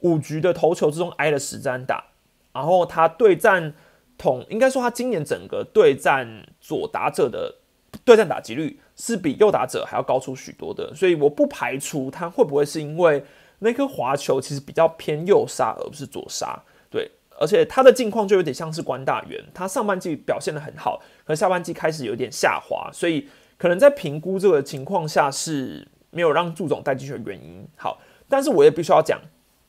[0.00, 2.04] 五局的投球之中挨了十三打，
[2.52, 3.74] 然后他对战
[4.18, 7.56] 统，应该说他今年整个对战左打者的
[8.04, 13.24] 对战打击率是比右打者还要高出许多的，所以我不排除他会不会是因为
[13.60, 17.10] 那颗滑球其实比较偏右杀而不是左杀，对。
[17.36, 23.28] 而且他的境况就有点像是关大元，他上半季表现的很好，可下半季开始有点下滑，所以
[23.58, 27.66] 可能在评估这个情况下是没有让祝总带进去的原因。
[27.76, 29.20] 好，但是我也必须要讲，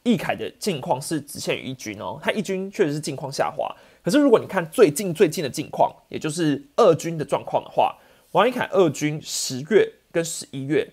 [0.05, 3.69] 易凯的境况是只限于一军哦，他一军确实是境况下滑。
[4.01, 7.97] 可是如果你看最近最近的境况，也就是二军的状况的话，
[8.31, 10.87] 王一凯二军十月跟十一月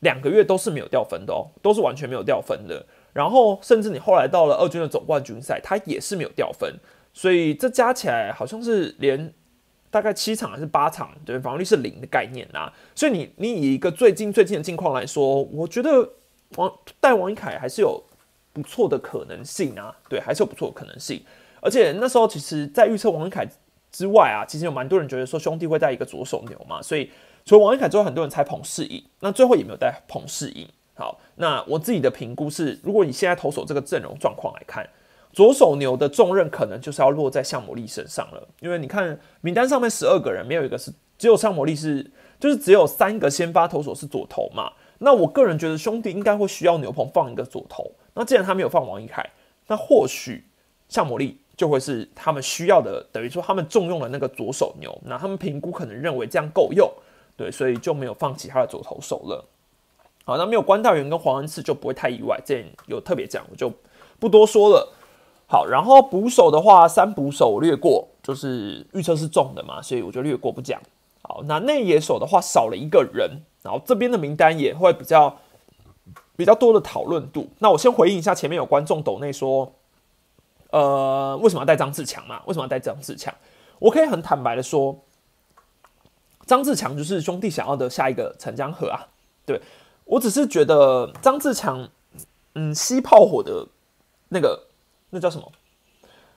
[0.00, 2.86] 两个月都是没有掉分的哦，都是完全没有掉分的。
[3.12, 6.72] 然后，甚至你后来到了二军的总冠军赛，他也是没有掉分，
[7.12, 9.34] 所以这加起来好像是连
[9.90, 12.72] 大概七场还是八场，对防御率是零的概念啊。
[12.94, 16.08] 所以你你以一个最近最近的境况来说，我觉得
[16.56, 18.00] 王带王一凯还是有
[18.60, 21.22] 不错的可能性啊，对，还是有不错的可能性。
[21.60, 23.46] 而且那时候其实，在预测王一凯
[23.90, 27.10] 之外啊，其实有蛮多人觉得说兄弟会带一个左手牛嘛，所以
[27.44, 30.68] 除了王一凯之外，很多人猜彭世颖，那最后也没有带彭世颖。
[30.94, 34.88] 好，那我自己的评估是，如果你现在投手这个阵容状况来看，
[35.32, 38.48] 左手牛的重任可能就是要落在向魔力身上了。
[38.60, 42.08] 因为你看名单上面十二个人，没有一个是只有向魔力是，
[42.40, 44.72] 就是只有三个先发投手是左投嘛。
[44.98, 47.90] 那我个人觉得兄弟应该会需要牛棚放一个左投。
[48.14, 49.24] 那既然他没有放王一凯，
[49.68, 50.44] 那或许
[50.88, 54.96] 向魔力就会是他们需要的，等于说他们重用了那个左手牛。
[55.04, 56.90] 那他们评估可能认为这样够用，
[57.36, 59.44] 对，所以就没有放其他的左投手了。
[60.24, 63.72] 好，那没有关大元跟黄恩赐就不会太意外，这有特别讲，我就
[64.18, 64.92] 不多说了。
[65.46, 70.78] 好，然后捕手的话，三捕手略过，就是预测是中的嘛，所以我就略过不讲。
[71.22, 75.36] 好，那内野手的话少了一个人，然后这边的名单也会比较
[76.36, 77.50] 比较多的讨论度。
[77.58, 79.70] 那我先回应一下前面有观众抖内说，
[80.70, 82.40] 呃，为什么要带张志强嘛？
[82.46, 83.34] 为什么要带张志强？
[83.78, 84.98] 我可以很坦白的说，
[86.46, 89.06] 张志强就是兄弟想要的下一个陈江河啊，
[89.44, 89.60] 对。
[90.10, 91.86] 我只是觉得张志强，
[92.54, 93.66] 嗯，吸炮火的
[94.30, 94.68] 那个
[95.10, 95.52] 那叫什么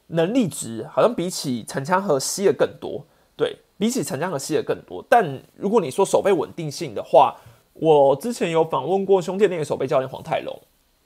[0.07, 3.05] 能力值，好像比起陈江河吸的更多。
[3.37, 5.03] 对比起陈江河吸的更多。
[5.09, 7.35] 但如果你说守备稳定性的话，
[7.73, 10.55] 我之前有访问过兄弟那个守备教练黄泰龙，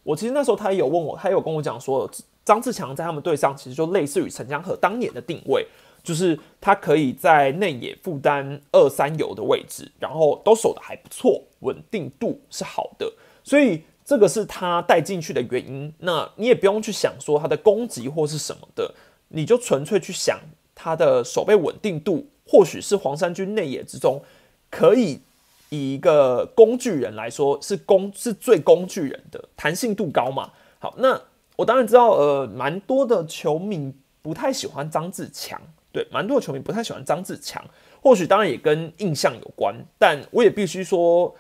[0.04, 2.12] 我其实那时候他也有问我，他有跟我讲说，
[2.44, 5.66] 张志强在他们队上其实就类似于陈江河当年的定位。
[6.04, 13.12] 就是他可以在内野负担二三游的位置，然后都守的还不错，稳定度是好的，
[13.44, 15.92] 所以这个是他带进去的原因。
[15.98, 18.94] 那你也不用去想说他的攻击或是什么的，
[19.30, 20.40] 你就纯粹去想
[20.76, 24.22] 他的守备稳定度，或许是黄山军内野之中
[24.70, 25.20] 可以
[25.70, 30.52] 以一个工具人来说是工是最工具人的弹性度高嘛。
[30.80, 31.20] 好，那
[31.56, 35.60] 我当然知道，呃，蛮多的球迷不太喜欢张志强。
[35.92, 37.64] 对，蛮多的球迷不太喜欢张志强，
[38.02, 41.34] 或许当然也跟印象有关，但我也必须说，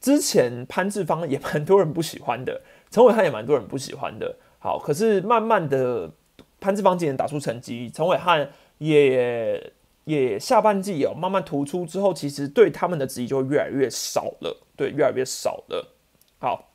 [0.00, 2.58] 之前潘志芳也蛮多人不喜欢的，
[2.90, 4.34] 陈伟汉也蛮多人不喜欢的。
[4.58, 6.10] 好，可是慢慢的，
[6.58, 9.70] 潘志芳今年打出成绩，陈伟汉也
[10.04, 15.94] 也下半季有慢慢突出之后，其实对他们的质疑就越来越少了，对，越来越少了。
[16.38, 16.70] 好，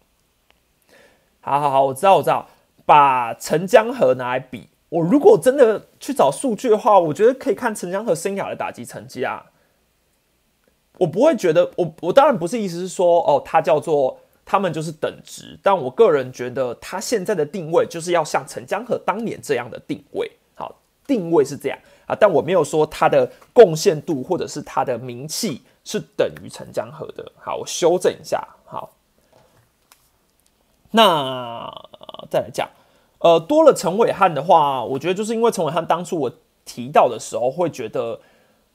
[1.41, 2.47] 好好好，我知道，我知道，
[2.85, 4.69] 把陈江河拿来比。
[4.89, 9.47] 我如果真的去找数据的话，我觉得可以看陈江河生涯的打击成绩啊。
[10.99, 20.31] 我不会觉得，我我当然不是意思是说，哦，他叫做他们就是等值，但我个人觉得他现在的定位就是要像陈江河当年这样的定位。
[20.55, 27.31] 好，定位是这样啊，但我没有说他的贡献度或者是他的名气是等于陈江河的。
[27.37, 28.47] 好，我修正一下。
[28.65, 28.89] 好，
[30.91, 31.71] 那
[32.31, 32.67] 再来讲。
[33.19, 36.31] 呃，多了陈伟汉的话，我觉得就是因为陈伟汉当初我
[36.65, 38.19] 提到的时候，会觉得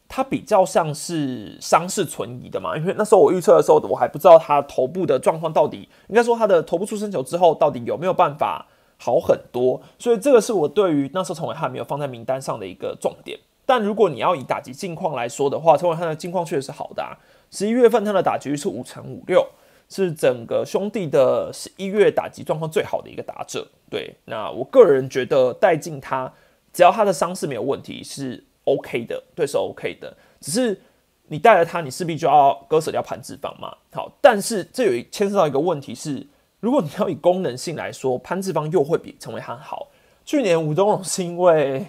[0.08, 2.76] 他比较像是伤势存疑的嘛。
[2.76, 8.66] 因为那时候我预测的时候，我还不知道他头部的状况到底，应该说他的头部出生球之后到底有没有办法
[9.02, 9.82] 好很多。
[9.98, 13.36] 所以这个是我对于那时候陈伟汉没有放在名单上的一个重点。
[13.66, 17.18] 但如果你要以打击近况来说的话，陈伟汉的近况确实是好的啊。
[17.50, 19.44] 十一月份他的打击率是五成五六。
[19.88, 24.14] 是整个兄弟的十一月打击状况最好的一个打者，对。
[24.24, 26.32] 那我个人觉得带进他，
[26.72, 30.16] 只要他的伤势没有问题，是 OK 的，对，是 OK 的。
[30.40, 30.80] 只是
[31.28, 33.76] 你带了他，你势必就要割舍掉盘子方嘛。
[33.92, 36.26] 好，但是这有牵涉到一个问题是，
[36.62, 39.88] 如果你要以功能性来说，潘志邦又会比陈伟汉好。
[40.24, 41.84] 去年吴东荣是因为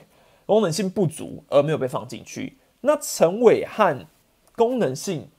[0.47, 4.07] 功能性不足而没有被放进去，那陈伟汉
[4.55, 5.29] 功能性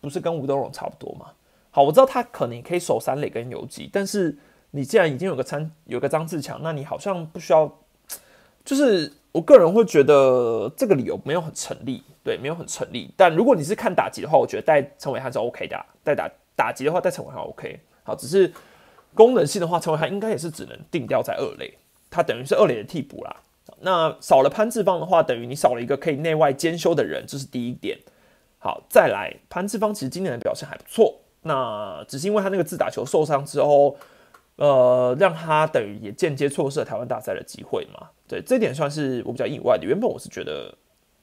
[0.00, 1.32] 不是跟吴东荣差不多吗？
[1.72, 4.38] 好，我知道他可能可以守三垒跟游击，但是
[4.70, 7.68] 你既然已经有个参有个张志强，那你好像不需要，
[8.64, 13.12] 就是我个人会觉得这个理由没有很成立，对，没有很成立。
[13.16, 17.80] 但如果你是看打击的话，我觉得带陈伟汉是 OK 的，带打打击的话带陈伟汉 OK。
[18.04, 18.52] 好，只是
[19.14, 21.78] 功能性的话，陈伟汉应该也是只能定掉在二垒，
[22.10, 23.36] 他等于是二垒的替补啦。
[23.80, 27.98] 那少了潘志芳的话，等于你少了一个可以内外兼修的人，这是第一点。
[28.58, 31.20] 好，再来潘志芳其实今年的表现还不错。
[31.42, 33.96] 那只是因为他那个自打球受伤之后，
[34.56, 38.08] 呃，让他等于也间接错失了台湾大赛的机会嘛。
[38.26, 39.84] 对，这点算是我比较意外的。
[39.84, 40.74] 原本我是觉得，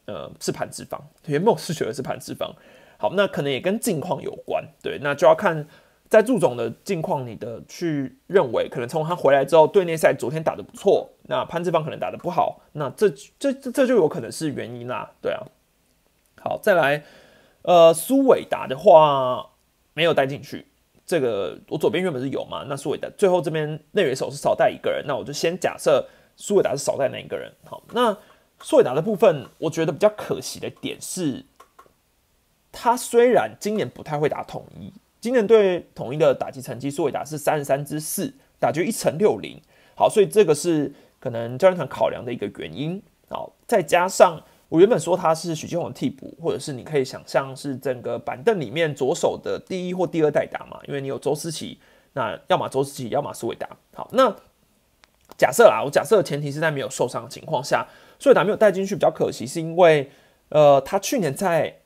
[0.06, 2.54] 呃，是潘志芳，原本我是觉得是潘志芳。
[2.97, 4.63] 好，那可能也跟近况有关。
[4.84, 5.65] 对，那就要看
[6.12, 15.13] 在祝总的近况，你的去认为，可能从他回来之后，队内赛昨天打的不错，那潘志邦可能打的不好，那这这这这就有可能是原因啦。
[15.19, 15.41] 对啊。
[16.43, 17.04] 好，再来，
[17.63, 19.47] 呃，苏伟达的话。
[19.93, 20.65] 没有带进去，
[21.06, 22.63] 这个我左边原本是有嘛？
[22.69, 27.52] 那苏伟达最后这边内援手是少带一个人，那我就先假设苏伟达是少带那一个人。
[27.65, 28.17] 好，那
[28.62, 31.45] 苏伟达的部分，我觉得比较可惜的点是，
[32.71, 39.62] 他虽然今年不太会打统一，今年对统一的打击成绩，苏伟达是三十三之四，打局一成六零。
[39.95, 43.01] 好，所以这个是可能教练团考量的一个原因。
[43.29, 44.41] 好，再加上。
[44.67, 51.77] 我原本说他是许金宏替补，或者是你可以想象是整个板凳里面左手的第一或第二代打嘛，因为你有周思齐，
[52.13, 53.67] 那要么周思齐，要么苏伟达。
[53.93, 54.34] 好，那
[55.38, 57.86] 假设啦，我假设的前提是在没有受伤的情况下，
[58.17, 60.10] 苏伟达没有带进去比较可惜，是因为
[60.47, 61.80] 呃，他去年在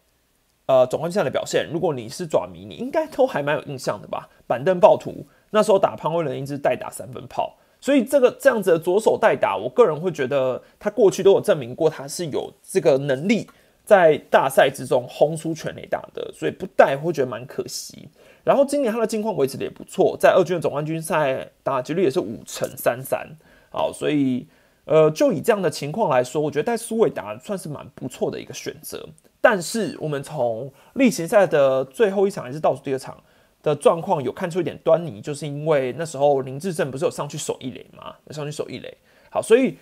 [0.65, 4.30] 呃总冠军赛的表现，如果你是爪迷，你应该都还蛮有印象的吧？
[4.47, 7.58] 板凳暴徒那时候打潘威伦一支代打三分炮。
[7.82, 13.47] 所以这个这样子的左手代打，我个人会觉得他过去都有证明过他是有这个能力
[13.84, 18.10] 在大赛之中轰出全垒打的，所以不带会觉得蛮可惜。
[18.43, 23.28] 然后今年他的近况维持的也不错，在二军的总冠军赛打击率也是五成三三，
[23.69, 24.47] 好，所以
[24.86, 29.08] 呃就以这样的情况来说，我觉得带苏伟达算是蛮不错的一个选择。
[29.45, 33.15] 但是我们从例行赛的最后一场还是倒数第二场。
[33.62, 38.13] 的状况有看出一点端倪，就是因为那时候林志胜不是有上去守一垒吗？
[38.29, 38.95] 上去守一垒，
[39.31, 39.79] 好，所以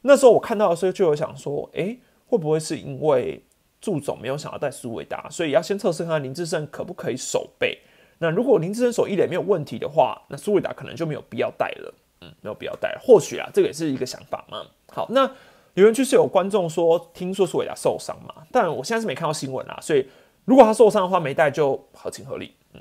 [0.00, 1.98] 那时候我看到的时候就有想说，诶，
[2.28, 3.44] 会不会是因为
[3.78, 7.78] 祝总没有想要带苏伟达，所以要先测试看看林志胜可不可以守备？
[8.20, 12.96] 那如果林志胜守一垒没有问题的话，那苏伟达可能就没有必要带了，嗯，没有必要带。
[13.02, 14.62] 或许啊，这个也是一个想法嘛。
[14.88, 15.30] 好，那
[15.76, 20.06] 留言区是有观众说听说苏伟达受伤嘛，但我现在是没看到新闻啊，所以
[20.44, 22.80] 如果他受伤的话没带就合情合理，嗯。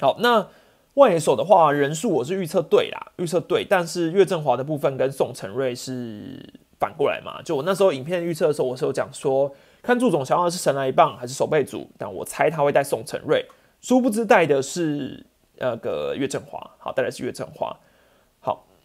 [0.00, 0.46] 好，那
[0.94, 7.40] 外野手的话，人数我是预测对啦，预测对，但是岳振华的部分跟宋承瑞是反过来嘛？
[7.42, 13.46] 就我那时候影片预测的时候，我是有讲说，看祝总想要的是神来一棒还是守备组，但我猜他会带宋承瑞，
[13.80, 15.24] 殊不知带的是
[15.56, 16.70] 那个岳振华。
[16.78, 17.74] 好，带的是岳振华。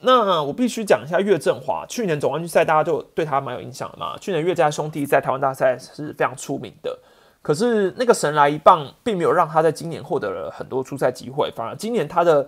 [0.06, 4.18] 那我必须讲一下岳振华，去年总冠军赛大家就对他蛮有印象的嘛。
[4.18, 7.00] 去年岳家兄弟在台湾大赛是非常出名的。
[7.42, 12.48] 可是那个神来一棒，并没有让他在今年获得了很多出赛机会，反而今年他的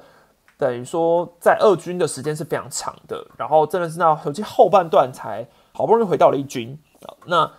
[0.57, 6.77] 等于说在二军的时间是非常长的，然后真的是到尤其后半段才好不容易回到了一军。
[7.25, 7.49] 那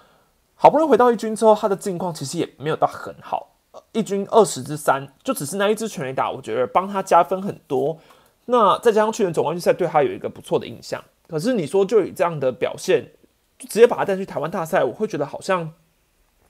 [0.54, 3.54] 好不容易回到一军之后，他的境况其实也没有到很好，
[3.92, 7.98] 一军二十之三，就只是那一支全垒打，我觉得帮他加分很多。
[8.46, 13.12] 那再加上去年总冠军赛对他有一个不错的印象，可是你说就以这样的表现，
[13.58, 15.72] 就直接把他带去台湾大赛，我会觉得好像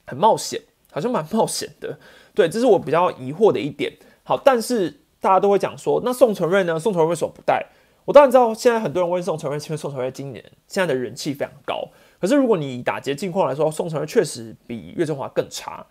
[0.06, 0.62] 很冒险。
[0.92, 1.98] 好像蛮冒险的，
[2.34, 3.92] 对，这是我比较疑惑的一点。
[4.22, 4.88] 好，但是
[5.20, 6.80] 大家都会讲说，那宋承瑞呢？
[6.80, 7.66] 宋承瑞为什么不带？
[8.06, 11.86] 我当然知道，现在很多人问宋承瑞，因为宋承瑞今年现在的人气非常高。
[12.18, 15.84] 可是如果你以打劫近况来说，宋承瑞确实比岳振华更差。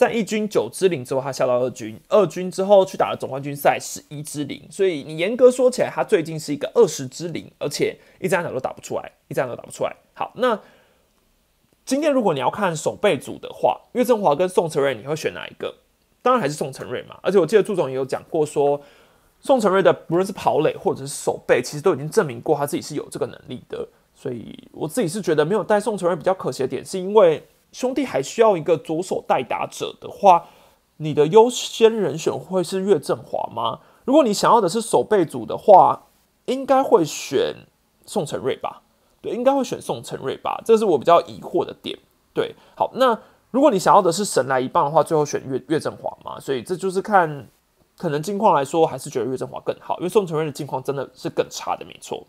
[0.00, 4.66] 在一军九支零之后，他下到二军，二军之后去打了总冠军赛，十一支零。
[4.70, 9.94] 所以你严格说起来，他最近是一个二十支零，而且一张球都打不出来，一张都打不出来。
[10.14, 10.58] 好，那。
[11.84, 15.74] 今天如果你要看守备组的话，岳振华跟宋承瑞，你会选哪一个？
[16.22, 17.18] 当然还是宋承瑞嘛。
[17.20, 18.80] 而且我记得朱总也有讲过，说
[19.40, 23.88] 宋承瑞的不论是跑垒或者是守备，其实都已经证明过他自己是有这个能力的。
[24.14, 30.46] 所以我自己是觉得没有带宋承瑞比较可惜的点，是因为兄弟还需要一个左手代打者的话，
[30.96, 33.80] 你的优先人选会是岳振华吗？
[34.04, 36.06] 如果你想要的是守备组的话，
[36.46, 37.54] 应该会选
[38.04, 38.82] 宋承瑞吧。
[39.22, 41.98] 对，应该会选宋承瑞吧，这是我比较疑惑的点。
[42.32, 43.18] 对，好，那
[43.50, 47.46] 如果你想要的是神来一棒的话，最后选岳岳振华嘛，所以这就是看
[47.98, 52.26] 可能近况来说，还是觉得岳振华更好，因为宋承瑞的近况真的是更差的，没错。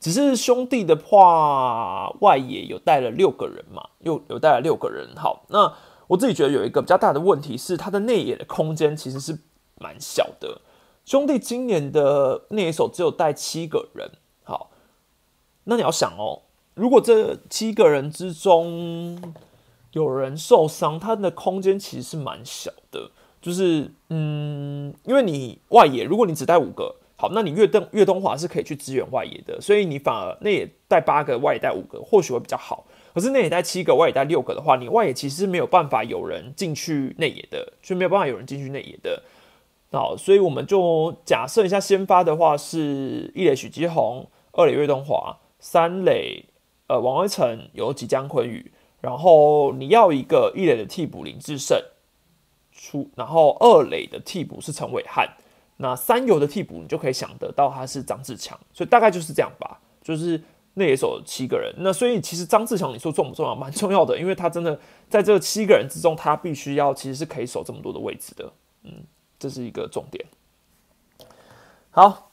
[0.00, 5.08] 只是兄弟的话，外野有带了六个人嘛，又有带了六个人。
[5.16, 5.72] 好，那
[6.06, 9.36] 我自己觉得有一个比较大的问题是，他的内野的空间其实是
[9.80, 10.60] 蛮小的。
[11.04, 14.08] 兄弟今年的内野手只有带七个人。
[14.44, 14.70] 好，
[15.64, 16.42] 那你要想哦，
[16.74, 19.20] 如果这七个人之中
[19.90, 23.10] 有人受伤，他的空间其实是蛮小的。
[23.42, 26.94] 就是嗯，因为你外野，如果你只带五个。
[27.20, 32.86] 好，那你岳东岳东华是可以去支援外野的，所以你反而内野带八个，外野带五个，或许会比较好。
[33.12, 39.20] 可是内野带七个，外野带六个的话，你外野其实是没有办法有人进去内野的，就没有办法有人进去内野的。
[39.90, 46.44] 好，所以我们就假设一下，先发的话是一垒许基宏，二垒岳东华，三垒
[46.86, 51.76] 呃王威成，有吉江坤宇，然后你要一个一垒的替补林志胜
[52.70, 55.28] 出，然后二垒的替补是陈伟汉。
[55.80, 59.78] 那三游的替补，你就可以想得到他是张志强，所以大概就是这样吧。
[60.02, 60.42] 就是
[60.74, 63.54] 那野手七个人，那所以其实张志强你说重不重要？
[63.54, 68.52] 蛮重要的，因为他真的在这七个人之中，他必须要其实是可以守这么多的位置的。
[68.82, 68.92] 嗯，
[69.38, 70.24] 这是一个重点。
[71.90, 72.30] 好，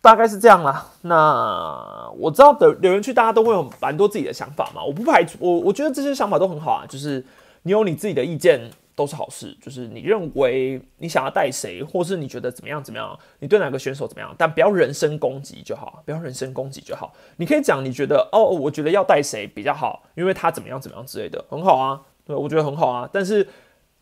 [0.00, 0.86] 大概是这样啦。
[1.00, 7.24] 那我知道的留言区大家都会有蛮多自己的想法嘛，我不排除我我觉得这些想法都很好啊，就是
[7.62, 8.70] 你有你自己的意见。
[9.02, 17.12] 都是好事，就是你认为你想要带谁，或是你觉得怎么样怎么样，你对哪个选手怎么样，但不要人身攻击就好，不要人身攻击就好。
[17.38, 23.10] 你可以讲你觉得哦，我觉得要带谁比较好，因为他怎么样怎么样之类的，很好啊，对，我觉得很好啊。
[23.12, 23.48] 但是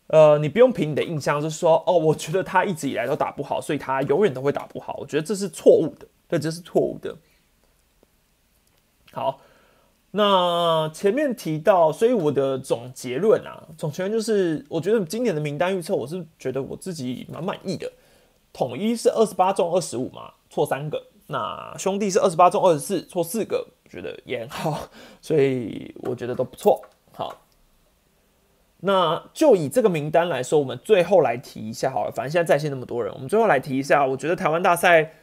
[0.07, 4.97] 呃，你不用凭你的印象，就是说哦，我觉得他一直以来都打不好，所以他永远都会打不好。
[4.99, 7.17] 我觉得这是错误的，对，这是错误的。
[9.11, 9.41] 好。
[10.13, 17.89] 那前面提到，所以我的总结论啊，总结论就是，我觉得今年的名单预测，我是觉得我自己蛮满意的。
[18.51, 20.97] 统一是二十八中二十五嘛，错三个；
[21.27, 24.89] 那兄弟是二十八中二十四，错四个，觉得也好，
[25.21, 26.81] 所以我觉得都不错。
[27.13, 27.33] 好，
[28.81, 32.11] 那就以这个名单来说，我们最后来提一下好了。
[32.11, 35.13] 反正现在在线那么多人，我们最后来提一下，我觉得台湾大赛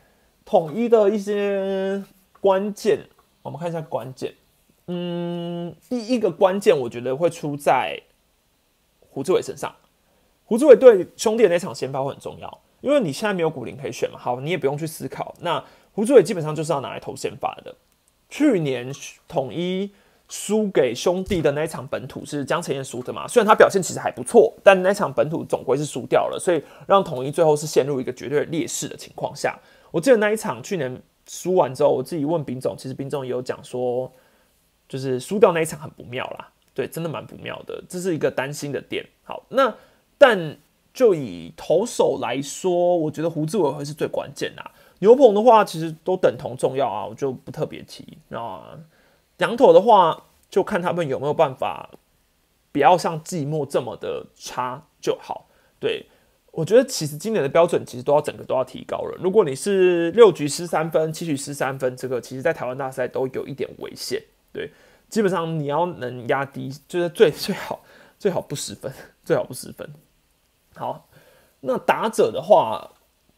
[0.47, 2.03] 统一的一些
[2.41, 3.01] 关键，
[3.43, 4.33] 我们看一下关键。
[4.91, 8.01] 嗯，第一个关键我觉得会出在
[9.11, 9.75] 胡志伟身上。
[10.47, 14.19] 胡志伟对兄弟的那场先发会很重要，因为你现在没有古林可以选嘛。
[14.19, 15.35] 好，你也不用去思考。
[15.41, 15.63] 那
[15.93, 17.75] 胡志伟基本上就是要拿来投先发的。
[18.31, 18.91] 去年
[19.29, 19.93] 统一
[20.27, 23.29] 输给兄弟的那一场本土是江承彦输的嘛？
[23.29, 29.59] 虽然他表现其实还不错，但那场本土总归是输掉了，所以让统一最后是陷入一个绝对劣势的情况下。
[29.91, 34.11] 我记得那一场去年输完之后，我自己问丙总，其实丙总也有讲说。
[34.89, 39.05] 就是输掉那一场很不妙啦，对，真的蛮不妙的，这是一个担心的点。
[39.25, 39.75] 好，那
[40.17, 40.57] 但
[40.95, 44.71] 就以投手来说，我觉得胡志伟会是最关键啦。
[45.01, 48.61] 牛棚的话，其实都等同重要啊，我就不特别提那。
[49.39, 51.91] 羊头的话，就看他们有没有办法，
[52.73, 55.47] 不要像季末这么的差就好。
[55.79, 56.07] 对
[56.51, 59.17] 我觉得，其实今年的标准其实都要整个都要提高了。
[59.21, 64.21] 如果你是六局失三分，七局失三分，这个其实在台湾大赛都有一点危险。
[64.53, 64.73] 对，
[65.09, 67.85] 基本上你要能压低，就是最最好
[68.19, 68.93] 最好不失分，
[69.25, 69.89] 最好不失分。
[70.75, 71.09] 好，
[71.61, 72.93] 那打者的话，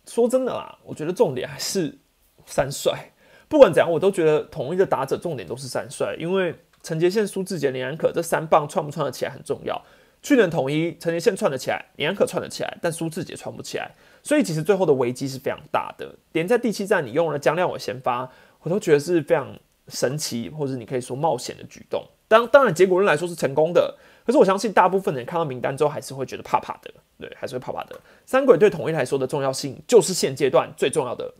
[0.06, 1.98] 说真的啦，我觉得重点还是
[2.46, 3.10] 三帅。
[3.48, 9.82] 不管怎样，我都觉得统一的打者重点都是三帅，因为陈杰宪、苏志杰、林安可这三棒串不串得起来很重要。
[10.22, 13.90] 去年统一陈杰宪串得起来，林安可串得起来，但苏志杰串不起来，
[14.22, 16.14] 所以其实最后的危机是非常大的。
[16.32, 18.30] 连在第七站你用了江亮伟先发，
[18.60, 19.58] 我都觉得是非常。
[19.90, 28.00] 神奇，或者你可以说冒险的举动，当当然结果论来说是成功的，可是我相信大部分人看到名单之后还是会觉得怕怕的，对，还是会怕怕的。
[28.24, 31.34] 三鬼对统一来说的重要性就是现阶段最重要的，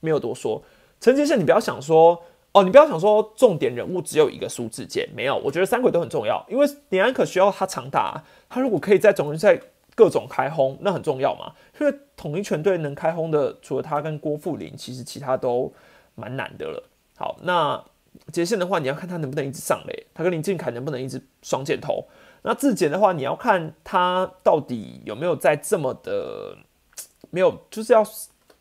[0.00, 0.62] 没有多说。
[1.00, 2.18] 陈杰宪，你不要想说
[2.52, 9.60] 哦，你不要想说重点人物只有一个苏志杰，没有，我觉得三鬼都很重要，因为李安可需要他长打，他如果可以在总决赛
[9.94, 11.52] 各种开轰，那很重要嘛。
[11.78, 15.70] 因为统一全队能开轰的，除了他跟郭富林，其实其他都
[16.14, 16.82] 蛮难的了。
[17.16, 17.84] 好，那
[18.32, 22.06] 杰线的话，你要看他能不能一直上垒，他跟林俊凯能不能一直双箭头。
[22.42, 26.58] 那自检的话，你要看他到底有没有在这么的
[27.30, 28.04] 没有，就是要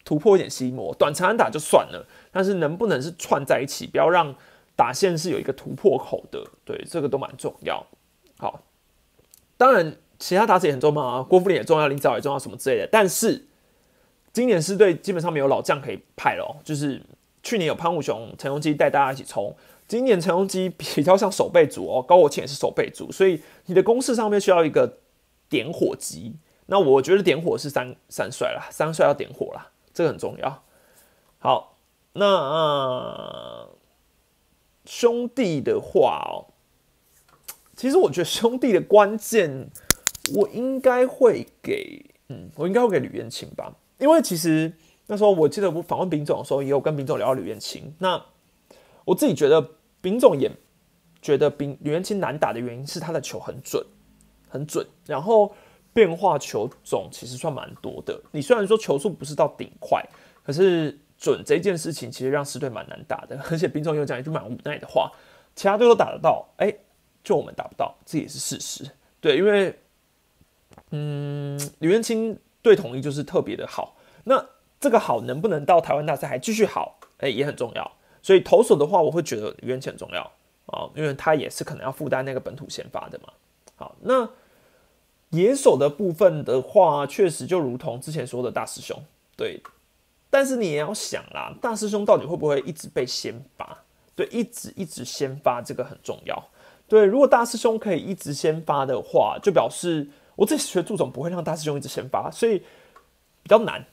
[0.06, 0.94] 突破一点心魔。
[0.96, 4.36] 短长安打就算了，但是能不能是串在一起，不要让
[4.76, 7.86] 打线是有一个突破口的，对，这个都蛮重要。
[8.38, 8.62] 好，
[9.58, 12.90] 当然其他打者也很重要啊，郭富林也重要，林早也重要，什么之类的。
[12.92, 13.48] 但是
[14.32, 17.02] 今年是队基本上没有老将可以派了，就是。
[17.44, 19.54] 去年有潘武雄、陈荣基带大家一起冲，
[19.88, 25.00] 今年陈荣基比较像守备组哦，高国庆也是守备组，所以你的公式上面需要一个
[25.50, 26.38] 点火机。
[26.68, 30.64] 那我觉得点火是三三帅啦，三帅要点火啦，这个很重要。
[31.38, 31.78] 好，
[32.14, 33.68] 那
[34.86, 36.48] 兄弟的话哦，
[37.76, 39.68] 其实我觉得兄弟的关键，
[40.34, 44.72] 我应该会给，嗯，我应该会给吕彦青吧，因为其实
[45.08, 47.94] 那时候我记得我访问丙总的时候，也有跟丙总聊到吕彦青。
[48.00, 48.24] 那
[49.06, 49.70] 我自己觉得
[50.02, 50.52] 丙总也
[51.22, 53.86] 觉得丙吕彦青难打的原因是他的球很准，
[54.50, 55.54] 很准，然后
[55.94, 58.22] 变化球种其实算蛮多的。
[58.32, 60.04] 你虽然说球速不是到顶快，
[60.44, 61.00] 可是。
[61.16, 65.10] 准这件事情其实让四队蛮难打的， 而且丙总又讲一句蛮无奈的话：
[65.56, 66.74] 其他队都打得到，哎，
[67.24, 68.92] 就我们打不到，这也是事实。
[69.22, 69.80] 对，因为
[70.90, 73.96] 嗯，吕彦青对统一就是特别的好，
[74.26, 74.46] 那
[74.84, 77.92] 这个好能不能到台湾大赛还继续好，哎，也很重要。
[78.22, 80.22] 所以投手的话，我会觉得吕彦青很重要
[80.66, 83.32] 啊，因为他也是可能要负担那个本土先发的嘛。
[83.78, 84.30] 好，那
[85.30, 89.02] 野手的部分的话，确实就如同之前说的大师兄，
[89.38, 89.62] 对。
[90.30, 93.78] 但是你也要想啦，大师兄到底会不会一直被先发？
[94.16, 96.44] 对，一直一直先发，这个很重要。
[96.88, 102.58] 对，如果大师兄可以一直先发的话，就表示我这学助总不会让大师兄一直先发，所以
[103.44, 103.86] 比较难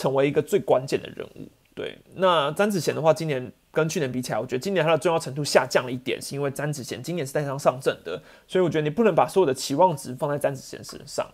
[0.00, 1.48] 成为一个最关键的人物。
[1.74, 11.26] 对，那詹子贤的话，今年跟去年比起来，我觉得今年他的重要程度下降了一点，是因为詹子贤今年是带伤上阵的，所以我觉得你不能把所有的期望值放在詹子贤身上。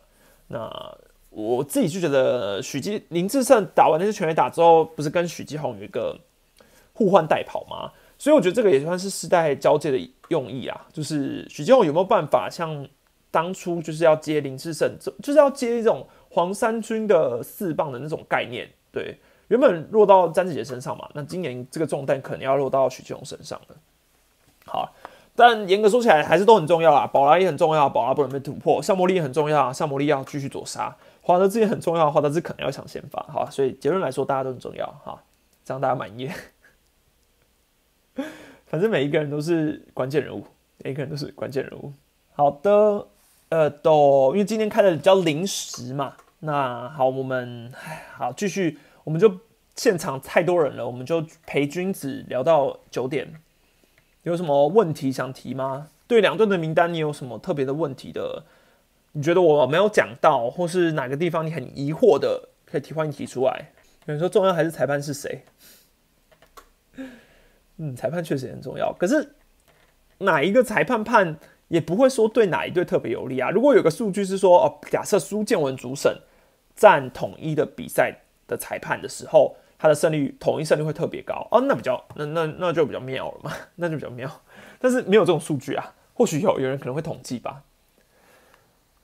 [0.48, 0.98] 那。
[1.28, 6.18] 我自己就觉得许基林志胜打完那些全垒打之后，不是跟许基宏有一个
[6.94, 7.92] 互换代跑吗？
[8.16, 10.86] 所以我觉得这个也算是世代交界的用意啊。
[10.94, 12.88] 就是许基宏有没有办法像
[13.30, 18.68] 当初就是要接林志胜，就是要接一种黄三军的四棒的那种概念？
[18.92, 19.18] 对，
[19.48, 23.76] 原本落到詹子杰身上嘛，那今年这个重担可能要落到许基宏身上了。
[24.66, 24.94] 好。
[25.38, 27.06] 但严格说起来，还是都很重要啦。
[27.06, 28.82] 宝拉也很重要，宝拉不能被突破。
[28.82, 30.96] 上魔力也很重要，上魔力要继续左杀。
[31.20, 33.22] 华德兹也很重要，华德兹可能要抢先发。
[33.28, 34.86] 好，所以结论来说，大家都很重要。
[35.04, 35.22] 哈，
[35.62, 36.30] 这样大家满意。
[38.64, 40.42] 反正每一个人都是关键人物，
[40.78, 41.92] 每一个人都是关键人物。
[42.34, 43.06] 好的，
[43.50, 46.14] 呃，都因为今天开的比较临时嘛。
[46.40, 47.72] 那好，我们
[48.12, 49.40] 好继续，我们就
[49.74, 53.40] 现场太多人了，我们就陪君子聊到九点。
[54.22, 55.88] 有什么问题想提吗？
[56.06, 58.44] 对两队的名单，你有什么特别的问题的？
[59.12, 63.72] 你觉得我没有讲到，或是哪个地方你很疑惑的，可以提，欢迎提出来。
[64.04, 65.42] 有人说重要还是裁判是谁？
[67.78, 69.34] 嗯，裁判确实很重要，可是
[70.18, 73.50] 哪一个裁判判也不会说对哪一队特别有利啊。
[73.50, 76.16] 如果有个数据是说，哦，假设苏建文主审
[76.74, 78.14] 占统一的比赛
[78.46, 79.56] 的裁判的时候。
[79.78, 84.26] 他的胜率统一胜率会特别高哦，那比较那那那就比较妙了嘛， 那就比较妙。
[84.80, 87.62] 但是没有这种数据啊，或许有有人可能会统计吧。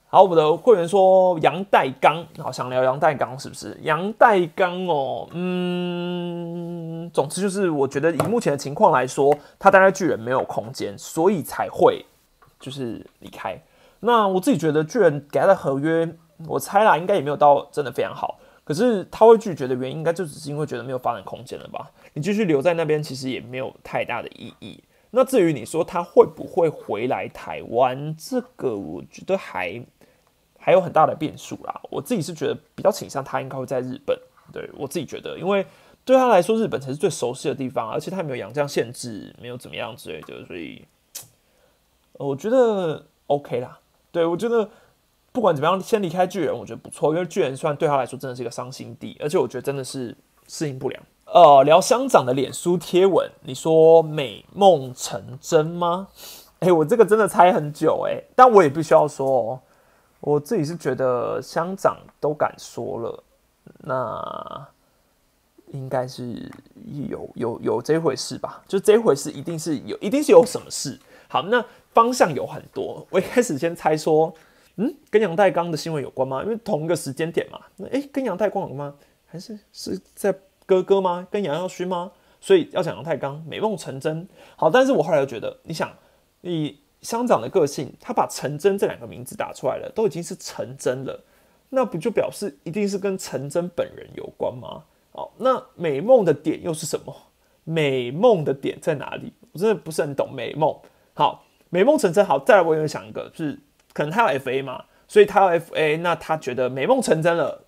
[0.08, 3.78] 好，我们的会员说杨代刚，好想聊杨代刚是不是？
[3.82, 12.02] 杨代刚哦，嗯，总之就是我觉得以目前的情况来说，他待在巨人没有空间，所以才会
[12.62, 13.60] 就是离开。
[14.00, 16.08] 那我自己觉得巨人给他的合约，
[16.46, 18.38] 我猜啦，应该也没有到真的非常好。
[18.64, 21.90] 可是他会拒绝的原因，应该就只是因为觉得没有发展空间了吧？
[22.14, 24.82] 你继续留在那边，其实也没有太大的意义。
[25.10, 29.84] 那至于你说他会不会回来台湾，这个我觉得还
[30.58, 31.80] 还有很大的变数啦。
[31.90, 34.16] 我自己是觉得比较倾向他应该会在日本。
[34.52, 35.66] 对我自己觉得，因为
[36.04, 40.84] 对他来说，日本才是最熟悉的地方，而且他没有养将限制，没有怎么样之类的，所以
[42.26, 43.78] 我觉得 OK 啦。
[44.10, 44.68] 对我觉得。
[45.34, 50.14] 不管怎么样，先离开巨人，我觉得不错，因为巨人虽然对他来说真的是一个伤心地，而且我觉得真的是
[50.46, 51.02] 适应不良。
[51.24, 56.08] 呃，聊乡长的脸书贴文，你说美梦成真吗？
[56.58, 59.60] 哎，我这个真的猜很久哎，但我也必须要说哦，
[60.20, 63.24] 我自己是觉得乡长都敢说了，
[63.78, 64.68] 那
[65.68, 66.52] 应该是
[67.08, 68.62] 有有有这回事吧？
[68.68, 71.00] 就这回事一定是有，一定是有什么事。
[71.32, 71.64] 好，那
[71.94, 74.30] 方向有很多，我一开始先猜说。
[74.76, 76.42] 嗯，跟杨代刚的新闻有关吗？
[76.42, 77.58] 因为同一个时间点嘛。
[77.76, 78.94] 那诶，跟杨代刚有关吗？
[79.26, 80.34] 还是是在
[80.66, 81.26] 哥哥吗？
[81.30, 82.12] 跟杨耀勋吗？
[82.38, 84.28] 所以要讲杨太刚，美梦成真。
[84.56, 85.90] 好，但是我后来又觉得，你想，
[86.42, 91.18] 以乡长的个性，他把成真这两个名字打出来了，都已经是成真了，
[91.70, 94.82] 那不就表示一定是跟成真本人有关吗？
[95.12, 97.14] 好，那美梦的点又是什么？
[97.64, 99.32] 美梦的点在哪里？
[99.52, 100.74] 我真的不是很懂美梦。
[101.14, 102.24] 好，美梦成真。
[102.24, 103.58] 好，再来我又想一个，是。
[103.92, 107.66] 可能他要 FA 嘛，所以他要 FA，那他觉得美梦成真了，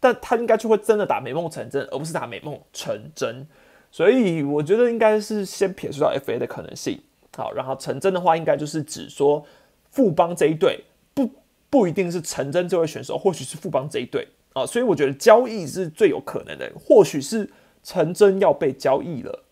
[0.00, 3.46] 但他应该就会真的打美梦成真，而不是打美梦成真。
[3.92, 7.00] 所以我觉得应该是先撇除掉 FA 的可能性。
[7.36, 9.46] 好，然后成真的话，应该就是指说
[9.90, 10.82] 富邦这一队
[11.14, 11.30] 不
[11.70, 14.66] 不一定是成真这位选手，或许是富邦这一队啊。
[14.66, 17.48] 所以我觉得交易是最有可能的，或许是
[17.84, 19.44] 陈真要被交易了。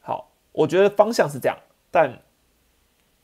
[0.00, 1.56] 好，我觉得方向是这样，
[1.90, 2.20] 但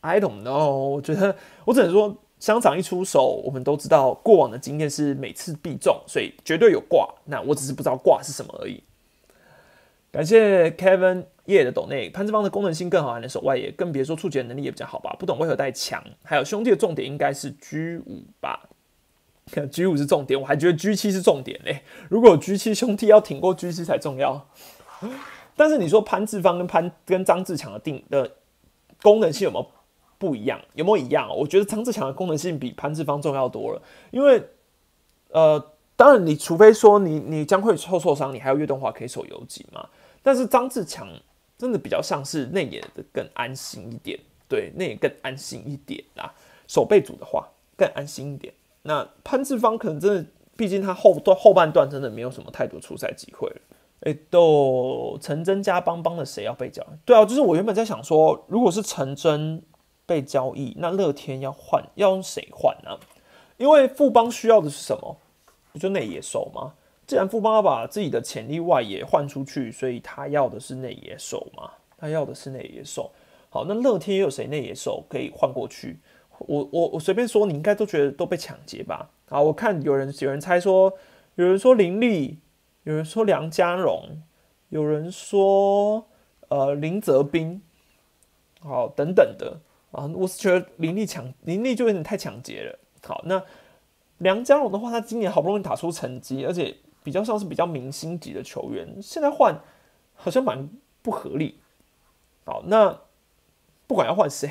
[0.00, 0.70] I don't know。
[0.70, 1.34] 我觉得
[1.64, 7.08] 我只能说，香肠一出手，我们都知道过往的经验是每次必中，所以绝对有挂。
[7.24, 8.82] 那我只是不知道挂是什么而已。
[10.10, 15.14] 感谢 Kevin 叶的抖内，潘志芳的功能性更好，还能守外野，更别说触觉能力也比较好吧？
[15.18, 16.02] 不懂为何带强？
[16.22, 18.68] 还有兄弟的重点应该是 G 五吧
[19.70, 21.82] ？G 五是重点，我还觉得 G 七是重点嘞。
[22.08, 24.48] 如果 G 七兄弟要挺过 G 七才重要。
[25.56, 28.30] 但是你说潘志芳跟潘跟张志强的定的
[29.02, 29.66] 功能性有没有
[30.18, 30.60] 不一样？
[30.74, 31.28] 有没有一样？
[31.34, 33.82] 我觉得张志强的功能性比潘志芳重要多了。
[34.10, 34.42] 因为
[35.30, 39.88] 呃，当然你除非说你你将会受受伤，你还有岳东华可以守游击嘛。
[40.22, 41.08] 但是张志强
[41.56, 46.34] 真的比较像是内野的更安心一点，对内野更安心一点啦。
[46.66, 48.52] 守备组的话更安心一点。
[48.82, 53.56] 那潘志芳可能真的，毕竟他后段后半段真的没有什么太多出赛机会了。
[54.00, 56.96] 哎，都陈真加邦邦的谁要被交易？
[57.04, 59.60] 对啊，就是我原本在想说，如果是陈真
[60.08, 62.98] 被交易，那乐天要换要用谁换呢？
[63.58, 65.18] 因为富邦需要的是什么？
[65.70, 66.72] 不就内野手吗？
[67.06, 71.72] 既然富邦要把自己的潜力外野换出去，所以他要的是内野手嘛？
[71.98, 73.10] 他要的是内野手。
[73.50, 75.98] 好，那乐天有谁内野手可以换过去？
[76.38, 79.10] 我我我随便说，你应该都觉得都被抢劫吧？
[79.28, 80.90] 好，我看有人有人猜说，
[81.34, 82.38] 有人说林立，
[82.84, 84.22] 有人说梁家荣，
[84.70, 86.06] 有人说
[86.48, 87.60] 呃林泽斌，
[88.60, 89.58] 好等等的
[89.90, 92.78] 啊，我是觉得林立抢林立就有点太抢劫了。
[93.06, 93.42] 好，那
[94.18, 99.58] 梁家荣的话，他今年好不容易打出成绩，而且比较像是比较明星级的球员，现在换
[100.14, 100.68] 好像蛮
[101.02, 101.60] 不合理。
[102.44, 103.00] 好，那
[103.86, 104.50] 不管要换谁。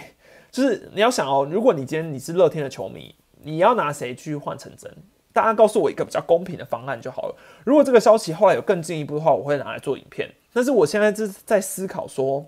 [0.49, 3.13] 就是你要想哦，如果你今天你是乐天的球迷，
[3.43, 4.91] 你要拿谁去换成真？
[5.33, 7.35] 大家告诉我一个比较公平的方案就好了。
[7.63, 10.33] 如果这个消息后来有更进一步的话，我会拿来做影片。
[10.53, 12.43] 但是我现在是在思考说，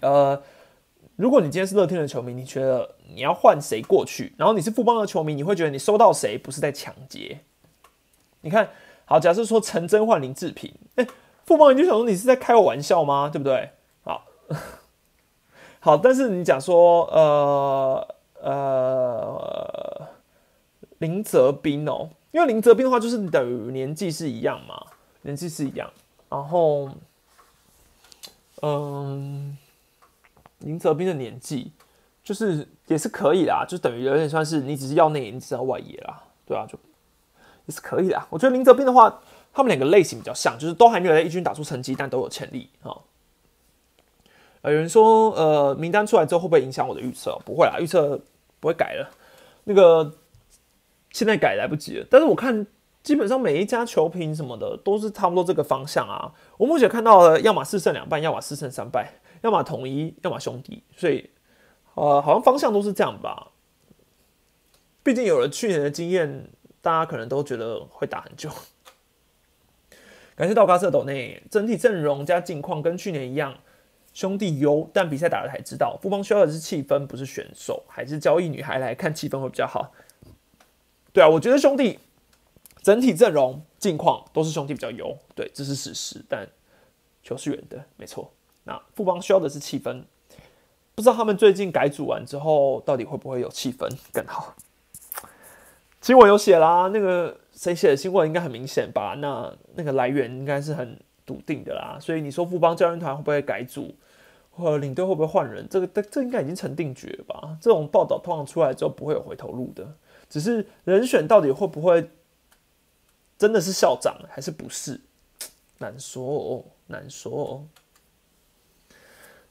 [0.00, 0.40] 呃，
[1.16, 4.34] 如果你今天是乐天的球迷，你觉得你要换谁过去？
[4.36, 7.40] 然后你是富邦的球迷，你会觉得你收到谁不是在抢劫？
[8.40, 8.68] 你看
[9.04, 11.06] 好，假设说陈真换林志平，哎，
[11.44, 13.28] 富邦你就想说你是在开我玩笑吗？
[13.32, 13.70] 对不对？
[14.02, 14.24] 好。
[15.80, 20.08] 好，但是你讲说，呃呃，
[20.98, 24.82] 林泽斌哦，因为林泽斌的话，就是等于年纪是一样嘛，
[25.22, 25.90] 年纪是一样，
[26.30, 26.88] 然后，
[28.62, 29.56] 嗯，
[30.64, 31.72] 林泽斌的年纪
[32.22, 36.78] 就是也是可以啦，就等于有点算是你只是要内野，你只要外野啦，对啊，就
[37.66, 38.26] 也是可以的。
[38.30, 39.20] 我觉得林泽斌的话，
[39.52, 42.96] 他们两个类型比较像，就是都还没有在一军打出成绩，但都有潜力啊。
[44.62, 47.38] 有人说，呃，名单出来之后会不会影响我的预测？
[47.44, 48.18] 不会啦，预测
[48.60, 49.10] 不会改了。
[49.64, 50.10] 那个
[51.10, 52.06] 现在改来不及了。
[52.10, 52.66] 但是我看
[53.02, 56.32] 基本上每一家球评什么的都是差不多这个方向啊。
[56.56, 59.12] 我目前看到了，要么四胜两败，要么四胜三败，
[59.44, 60.82] 要么统一，要么兄弟。
[60.96, 61.28] 所以，
[61.94, 63.52] 呃，好像方向都是这样吧。
[65.02, 66.48] 毕竟有了去年的经验，
[66.80, 68.50] 大家可能都觉得会打很久。
[70.34, 73.54] 感谢道咖色斗内整体阵容加近况跟去年一样。
[74.14, 79.92] 兄弟优，但比赛打了才知道，富邦需要的是气氛，不是选手，还是交易女孩来看气氛会比较好。
[81.12, 81.98] 对啊，我觉得兄弟
[82.80, 86.24] 整体阵容近况都是兄弟比较优，对，这是事实。
[86.28, 86.48] 但
[87.24, 88.32] 球是圆的，没错。
[88.64, 90.02] 那富邦需要的是气氛，
[90.94, 94.54] 不知道他们最近改组完之后，到底会不会有气氛更好？
[96.00, 99.14] 新闻有写啦，那个谁写的新闻应该很明显吧？
[99.18, 101.98] 那那个来源应该是很笃定的啦。
[102.00, 103.94] 所以你说富邦教练团会不会改组？
[104.56, 105.66] 或领队会不会换人？
[105.68, 107.58] 这个这这应该已经成定局了吧？
[107.60, 109.84] 这种报道通常出来之后不会有回头路的，
[110.30, 112.08] 只是人选到底会不会
[113.36, 115.00] 真的是校长还是不是？
[115.78, 117.66] 难说哦，难说哦。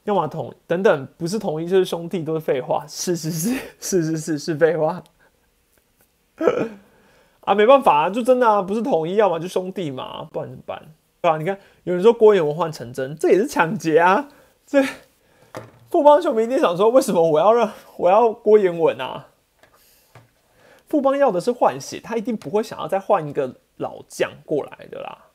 [0.04, 2.86] 要么同等等，不是同一就是兄弟，都是废话。
[2.88, 5.04] 是是是 是是是是废话。
[7.42, 10.82] 啊，没办法啊，就真的啊，不是统一，要么就兄弟嘛，不然怎么办？
[11.22, 11.38] 对吧？
[11.38, 14.30] 你看有人说郭彦文换成真，这也是抢劫啊。
[14.66, 14.84] 这
[15.90, 19.28] 富邦球迷一定想说：为什么我要让我要郭彦文啊？
[20.88, 25.26] 富邦要的是换血，他一定不会想要再换一个老将过来的啦。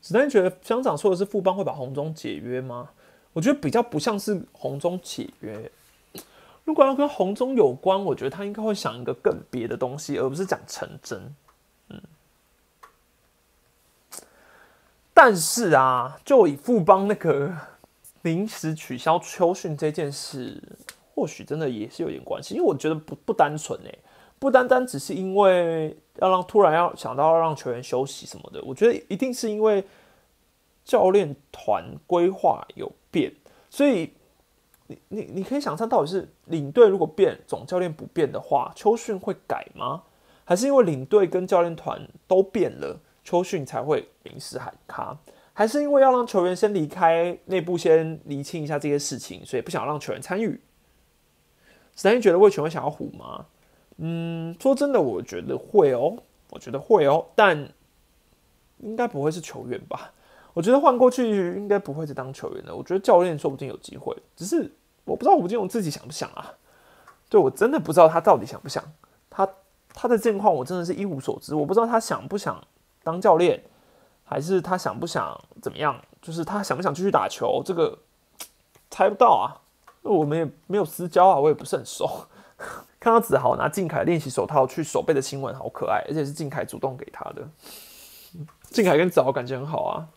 [0.00, 2.90] 子丹觉得乡长说的是富邦会把红中解约吗？
[3.34, 5.70] 我觉得比较不像是红中解约。
[6.64, 11.34] 如果要跟红中有关，我觉得他应该会想一个更别的东西，而不是讲成真。
[11.90, 12.00] 嗯。
[15.12, 17.54] 但是啊，就以富邦那个。
[18.22, 20.58] 临时取消秋训这件事，
[21.14, 23.98] 或许真的也是有点关系，因为我觉得不不单纯诶，
[24.38, 29.84] 不单单只是因为要让突然要想到要让球员休息什么的，我觉得一定是因为
[30.86, 33.32] 教练团规划有变，
[33.70, 34.12] 所以
[34.88, 40.02] 你你你可以想象，到底是领队如果变，总教练不变的话，秋训会改吗？
[40.44, 45.16] 还是因为领队跟教练团都变了，秋训才会临时喊卡？
[45.52, 50.60] 还是因为要让球员先离开，内部先厘清一下这些事情，所以不想让球员参与？
[51.94, 53.46] 史丹利觉得为球员想要虎吗？
[53.98, 56.18] 嗯，说真的，我觉得会哦，
[56.50, 57.56] 我觉得会哦，但
[58.80, 60.12] 应该不会是球员吧？
[60.54, 62.74] 我觉得换过去应该不会是当球员的。
[62.74, 64.72] 我觉得教练说不定有机会，只是
[65.04, 66.54] 我不知道胡金龙自己想不想啊？
[67.28, 68.82] 对我真的不知道他到底想不想。
[69.28, 69.48] 他
[69.92, 72.62] 他的近况我真的是一无所知，我不知道他想不想
[73.02, 73.62] 当教练，
[74.24, 76.00] 还是他想不想怎么样？
[76.22, 77.60] 就是他想不想继续打球？
[77.64, 77.98] 这个
[78.90, 79.60] 猜不到啊。
[80.02, 82.26] 我们也没有私交啊，我也不是很熟。
[83.00, 87.48] 看到子豪拿靖凯练习手套去手背的新闻，好可爱，而且是靖凯主动给他的。
[88.70, 90.08] 靖凯跟子豪感情很好啊。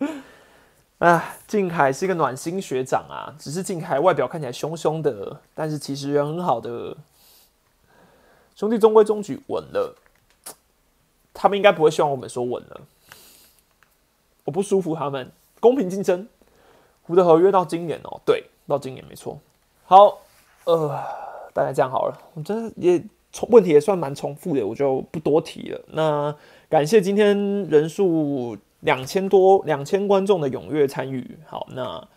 [0.98, 6.96] 啊，靖凯是一个暖心学长啊，只是靖凯外表看起来凶凶的，但是其实人很好的。
[8.56, 9.94] 兄弟中规中矩稳了，
[11.32, 12.80] 他们应该不会希望我们说稳了。
[14.42, 15.30] 我不舒服，他们
[15.60, 16.26] 公平竞争。
[17.02, 19.38] 胡的合约到今年哦，对，到今年没错。
[19.84, 20.18] 好，
[20.64, 21.00] 呃，
[21.54, 22.20] 大概这样好了。
[22.34, 25.80] 我真的也重问题也算蛮重复的，我就不多提了。
[25.92, 26.34] 那
[26.68, 27.38] 感谢今天
[27.68, 28.58] 人数。
[28.80, 32.08] 两千多两千观众的踊跃参与，好，那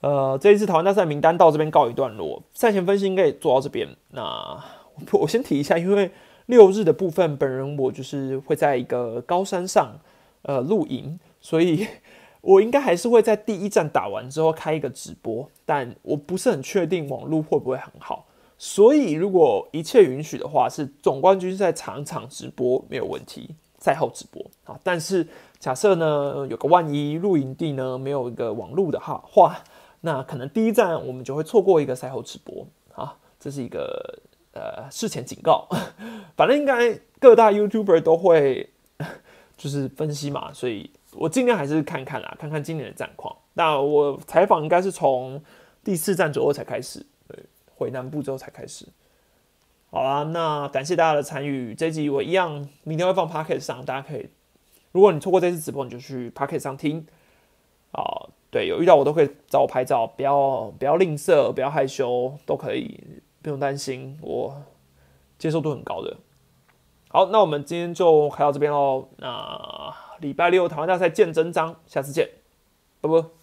[0.00, 3.88] 呃这一次台湾大赛名单到这边告一段落，赛前分析应该也做到这边。
[4.10, 4.62] 那
[5.12, 6.10] 我先提一下，因为
[6.46, 9.96] 六日的部分，本人我就是会在一个高山上
[10.42, 11.86] 呃露营，所以
[12.42, 18.26] 我应该还是会在第一站打完之后开一个直播，但我不是很确定网络会不会很好，
[18.58, 23.54] 所以如果一切允许的话，是总冠军赛场场直播没有问题。
[23.78, 25.26] 赛后直播啊，但是
[25.62, 29.62] 假设呢有个万一露营地呢没有一个网络的哈话，
[30.00, 34.18] 那可能第一站我们就会错过一个赛后直播啊，这是一个
[34.54, 35.68] 呃事前警告。
[36.34, 38.70] 反正应该各大 YouTuber 都会
[39.56, 43.32] 就是分析嘛，所以我尽量还是看看啦，看看今年的战况。
[43.54, 45.40] 那我采访应该是从
[45.84, 47.38] 第四站左右才开始，对，
[47.76, 48.88] 回南部之后才开始。
[49.92, 51.72] 好啦，那感谢大家的参与。
[51.72, 54.28] 这集我一样，明天会放 Pocket 上，大家可以，
[54.92, 57.06] 如果你错过这次直播，你就去 Pocket 上听。
[57.92, 58.02] 啊，
[58.50, 62.98] 对，有遇到我都可以找我拍照，不要不要吝啬，不要害羞，都可以，
[63.42, 64.62] 不用担心，我
[65.36, 66.16] 接受度很高的。
[67.08, 69.08] 好，那我们今天就开到这边喽。
[69.18, 72.30] 那礼拜六台湾大赛见真章，下次见，
[73.02, 73.41] 拜拜。